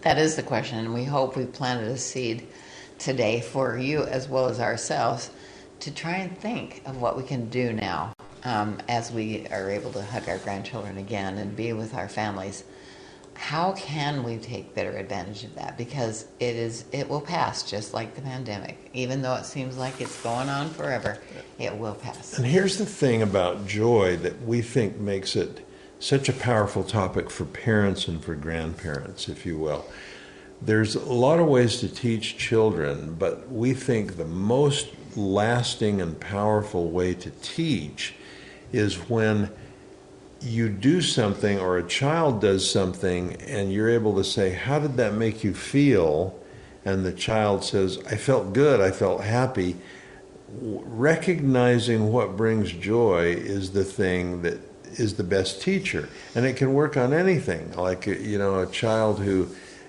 That 0.00 0.16
is 0.16 0.36
the 0.36 0.42
question. 0.42 0.78
And 0.78 0.94
we 0.94 1.04
hope 1.04 1.36
we 1.36 1.44
planted 1.44 1.88
a 1.88 1.98
seed 1.98 2.46
today 2.98 3.42
for 3.42 3.76
you 3.76 4.04
as 4.04 4.26
well 4.26 4.46
as 4.46 4.58
ourselves 4.58 5.28
to 5.80 5.92
try 5.92 6.16
and 6.16 6.34
think 6.38 6.80
of 6.86 6.98
what 6.98 7.14
we 7.14 7.24
can 7.24 7.50
do 7.50 7.74
now 7.74 8.14
um, 8.44 8.78
as 8.88 9.12
we 9.12 9.46
are 9.48 9.68
able 9.68 9.92
to 9.92 10.02
hug 10.02 10.26
our 10.30 10.38
grandchildren 10.38 10.96
again 10.96 11.36
and 11.36 11.54
be 11.54 11.74
with 11.74 11.92
our 11.92 12.08
families. 12.08 12.64
How 13.38 13.72
can 13.72 14.22
we 14.24 14.38
take 14.38 14.74
better 14.74 14.96
advantage 14.96 15.44
of 15.44 15.54
that? 15.54 15.78
Because 15.78 16.26
it 16.40 16.56
is 16.56 16.84
it 16.92 17.08
will 17.08 17.20
pass 17.20 17.62
just 17.68 17.94
like 17.94 18.14
the 18.14 18.22
pandemic. 18.22 18.90
Even 18.92 19.22
though 19.22 19.34
it 19.34 19.44
seems 19.44 19.76
like 19.76 20.00
it's 20.00 20.20
going 20.22 20.48
on 20.48 20.70
forever, 20.70 21.18
it 21.58 21.76
will 21.76 21.94
pass. 21.94 22.38
And 22.38 22.46
here's 22.46 22.78
the 22.78 22.86
thing 22.86 23.22
about 23.22 23.66
joy 23.66 24.16
that 24.18 24.42
we 24.42 24.62
think 24.62 24.98
makes 24.98 25.36
it 25.36 25.66
such 25.98 26.28
a 26.28 26.32
powerful 26.32 26.84
topic 26.84 27.30
for 27.30 27.44
parents 27.44 28.08
and 28.08 28.22
for 28.22 28.34
grandparents, 28.34 29.28
if 29.28 29.46
you 29.46 29.58
will. 29.58 29.86
There's 30.60 30.94
a 30.94 31.12
lot 31.12 31.38
of 31.38 31.46
ways 31.46 31.80
to 31.80 31.88
teach 31.88 32.38
children, 32.38 33.14
but 33.18 33.50
we 33.50 33.74
think 33.74 34.16
the 34.16 34.24
most 34.24 34.88
lasting 35.14 36.00
and 36.00 36.18
powerful 36.18 36.90
way 36.90 37.14
to 37.14 37.30
teach 37.42 38.14
is 38.72 39.08
when 39.08 39.50
you 40.46 40.68
do 40.68 41.00
something 41.02 41.58
or 41.58 41.76
a 41.76 41.86
child 41.86 42.40
does 42.40 42.70
something 42.70 43.34
and 43.42 43.72
you're 43.72 43.90
able 43.90 44.14
to 44.16 44.24
say, 44.24 44.52
How 44.52 44.78
did 44.78 44.96
that 44.96 45.14
make 45.14 45.44
you 45.44 45.54
feel? 45.54 46.38
And 46.84 47.04
the 47.04 47.12
child 47.12 47.64
says, 47.64 47.98
I 48.06 48.16
felt 48.16 48.52
good, 48.52 48.80
I 48.80 48.92
felt 48.92 49.22
happy. 49.22 49.76
Recognizing 50.48 52.12
what 52.12 52.36
brings 52.36 52.70
joy 52.72 53.34
is 53.36 53.72
the 53.72 53.84
thing 53.84 54.42
that 54.42 54.60
is 54.92 55.14
the 55.14 55.24
best 55.24 55.60
teacher. 55.60 56.08
And 56.34 56.46
it 56.46 56.56
can 56.56 56.72
work 56.74 56.96
on 56.96 57.12
anything. 57.12 57.72
Like, 57.72 58.06
you 58.06 58.38
know, 58.38 58.60
a 58.60 58.66
child 58.66 59.18
who 59.20 59.48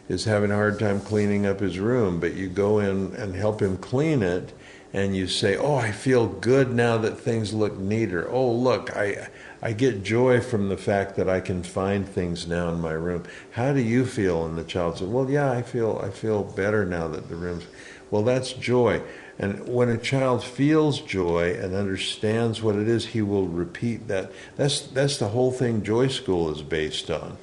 is 0.10 0.26
having 0.26 0.52
a 0.52 0.56
hard 0.56 0.80
time 0.80 1.00
cleaning 1.02 1.46
up 1.46 1.60
his 1.60 1.78
room, 1.78 2.20
but 2.20 2.34
you 2.34 2.50
go 2.50 2.80
in 2.80 3.14
and 3.16 3.36
help 3.36 3.62
him 3.62 3.78
clean 3.78 4.24
it 4.24 4.54
and 4.94 5.16
you 5.16 5.28
say, 5.28 5.58
"Oh, 5.58 5.76
I 5.76 5.92
feel 5.92 6.28
good 6.28 6.74
now 6.74 6.98
that 6.98 7.20
things 7.20 7.54
look 7.54 7.78
neater. 7.78 8.28
Oh, 8.32 8.52
look, 8.52 8.96
I 8.96 9.28
I 9.62 9.74
get 9.74 10.04
joy 10.04 10.40
from 10.40 10.70
the 10.70 10.78
fact 10.78 11.16
that 11.16 11.30
I 11.30 11.40
can 11.40 11.64
find 11.64 12.08
things 12.08 12.48
now 12.48 12.70
in 12.70 12.80
my 12.80 12.92
room. 12.92 13.24
How 13.52 13.74
do 13.74 13.82
you 13.82 14.06
feel?" 14.06 14.46
And 14.46 14.58
the 14.58 14.64
child 14.64 14.98
said, 14.98 15.12
"Well, 15.12 15.30
yeah, 15.30 15.52
I 15.52 15.62
feel 15.62 16.02
I 16.04 16.10
feel 16.10 16.44
better 16.44 16.86
now 16.86 17.08
that 17.08 17.30
the 17.30 17.36
room's." 17.36 17.66
Well, 18.10 18.24
that's 18.24 18.54
joy. 18.54 19.02
And 19.40 19.68
when 19.68 19.90
a 19.90 19.98
child 19.98 20.44
feels 20.44 21.02
joy 21.02 21.54
and 21.62 21.76
understands 21.76 22.62
what 22.64 22.76
it 22.76 22.88
is, 22.88 23.08
he 23.08 23.22
will 23.22 23.48
repeat 23.48 24.08
that. 24.08 24.32
That's 24.56 24.82
that's 24.82 25.18
the 25.18 25.30
whole 25.30 25.52
thing 25.52 25.84
Joy 25.84 26.08
School 26.08 26.50
is 26.52 26.62
based 26.62 27.12
on 27.12 27.38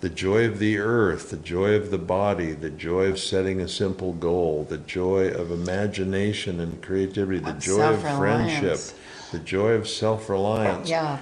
the 0.00 0.08
joy 0.08 0.46
of 0.46 0.58
the 0.58 0.78
earth, 0.78 1.30
the 1.30 1.36
joy 1.36 1.74
of 1.74 1.90
the 1.90 1.98
body, 1.98 2.52
the 2.52 2.70
joy 2.70 3.06
of 3.06 3.18
setting 3.18 3.60
a 3.60 3.68
simple 3.68 4.12
goal, 4.12 4.64
the 4.68 4.78
joy 4.78 5.28
of 5.28 5.50
imagination 5.50 6.60
and 6.60 6.80
creativity, 6.80 7.40
the 7.40 7.52
joy 7.54 7.94
of 7.94 8.00
friendship, 8.00 8.78
the 9.32 9.40
joy 9.40 9.72
of 9.72 9.88
self 9.88 10.28
reliance. 10.28 10.88
Yeah. 10.88 11.18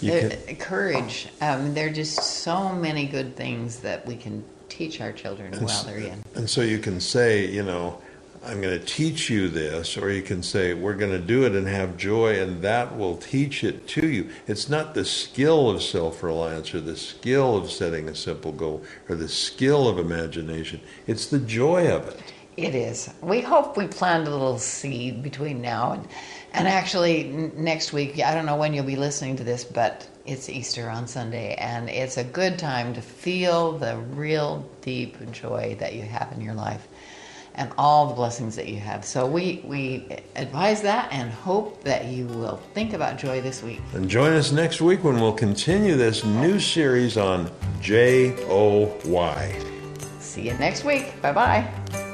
Can, 0.00 0.56
courage. 0.56 1.28
Um, 1.40 1.74
there 1.74 1.88
are 1.88 1.92
just 1.92 2.22
so 2.22 2.72
many 2.72 3.06
good 3.06 3.36
things 3.36 3.80
that 3.80 4.06
we 4.06 4.16
can 4.16 4.44
teach 4.68 5.00
our 5.00 5.12
children 5.12 5.52
while 5.60 5.84
they're 5.84 5.98
in. 5.98 6.22
And 6.34 6.48
so 6.48 6.60
you 6.60 6.78
can 6.78 7.00
say, 7.00 7.46
you 7.46 7.62
know, 7.62 8.00
I'm 8.44 8.60
going 8.60 8.78
to 8.78 8.84
teach 8.84 9.28
you 9.28 9.48
this, 9.48 9.98
or 9.98 10.10
you 10.10 10.22
can 10.22 10.42
say, 10.42 10.72
We're 10.72 10.94
going 10.94 11.10
to 11.10 11.18
do 11.18 11.44
it 11.44 11.54
and 11.54 11.66
have 11.66 11.96
joy, 11.96 12.40
and 12.40 12.62
that 12.62 12.96
will 12.96 13.16
teach 13.16 13.64
it 13.64 13.88
to 13.88 14.08
you. 14.08 14.30
It's 14.46 14.68
not 14.68 14.94
the 14.94 15.04
skill 15.04 15.70
of 15.70 15.82
self 15.82 16.22
reliance 16.22 16.72
or 16.74 16.80
the 16.80 16.96
skill 16.96 17.56
of 17.56 17.70
setting 17.70 18.08
a 18.08 18.14
simple 18.14 18.52
goal 18.52 18.82
or 19.08 19.16
the 19.16 19.28
skill 19.28 19.88
of 19.88 19.98
imagination, 19.98 20.80
it's 21.06 21.26
the 21.26 21.40
joy 21.40 21.90
of 21.90 22.08
it. 22.08 22.22
It 22.58 22.74
is. 22.74 23.08
We 23.22 23.40
hope 23.40 23.76
we 23.76 23.86
planted 23.86 24.26
a 24.26 24.32
little 24.32 24.58
seed 24.58 25.22
between 25.22 25.62
now 25.62 25.92
and, 25.92 26.08
and 26.52 26.66
actually 26.66 27.22
next 27.54 27.92
week. 27.92 28.18
I 28.18 28.34
don't 28.34 28.46
know 28.46 28.56
when 28.56 28.74
you'll 28.74 28.84
be 28.84 28.96
listening 28.96 29.36
to 29.36 29.44
this, 29.44 29.62
but 29.62 30.08
it's 30.26 30.48
Easter 30.48 30.90
on 30.90 31.06
Sunday, 31.06 31.54
and 31.54 31.88
it's 31.88 32.16
a 32.16 32.24
good 32.24 32.58
time 32.58 32.94
to 32.94 33.00
feel 33.00 33.78
the 33.78 33.96
real 33.96 34.68
deep 34.80 35.30
joy 35.30 35.76
that 35.78 35.94
you 35.94 36.02
have 36.02 36.32
in 36.32 36.40
your 36.40 36.54
life 36.54 36.88
and 37.54 37.72
all 37.78 38.08
the 38.08 38.14
blessings 38.14 38.56
that 38.56 38.66
you 38.66 38.80
have. 38.80 39.04
So 39.04 39.24
we, 39.24 39.62
we 39.64 40.08
advise 40.34 40.82
that 40.82 41.12
and 41.12 41.30
hope 41.30 41.84
that 41.84 42.06
you 42.06 42.26
will 42.26 42.56
think 42.74 42.92
about 42.92 43.18
joy 43.18 43.40
this 43.40 43.62
week. 43.62 43.80
And 43.92 44.10
join 44.10 44.32
us 44.32 44.50
next 44.50 44.80
week 44.80 45.04
when 45.04 45.20
we'll 45.20 45.32
continue 45.32 45.96
this 45.96 46.24
new 46.24 46.58
series 46.58 47.16
on 47.16 47.52
J 47.80 48.34
O 48.48 48.92
Y. 49.04 49.62
See 50.18 50.48
you 50.48 50.54
next 50.54 50.82
week. 50.82 51.22
Bye 51.22 51.32
bye. 51.32 52.07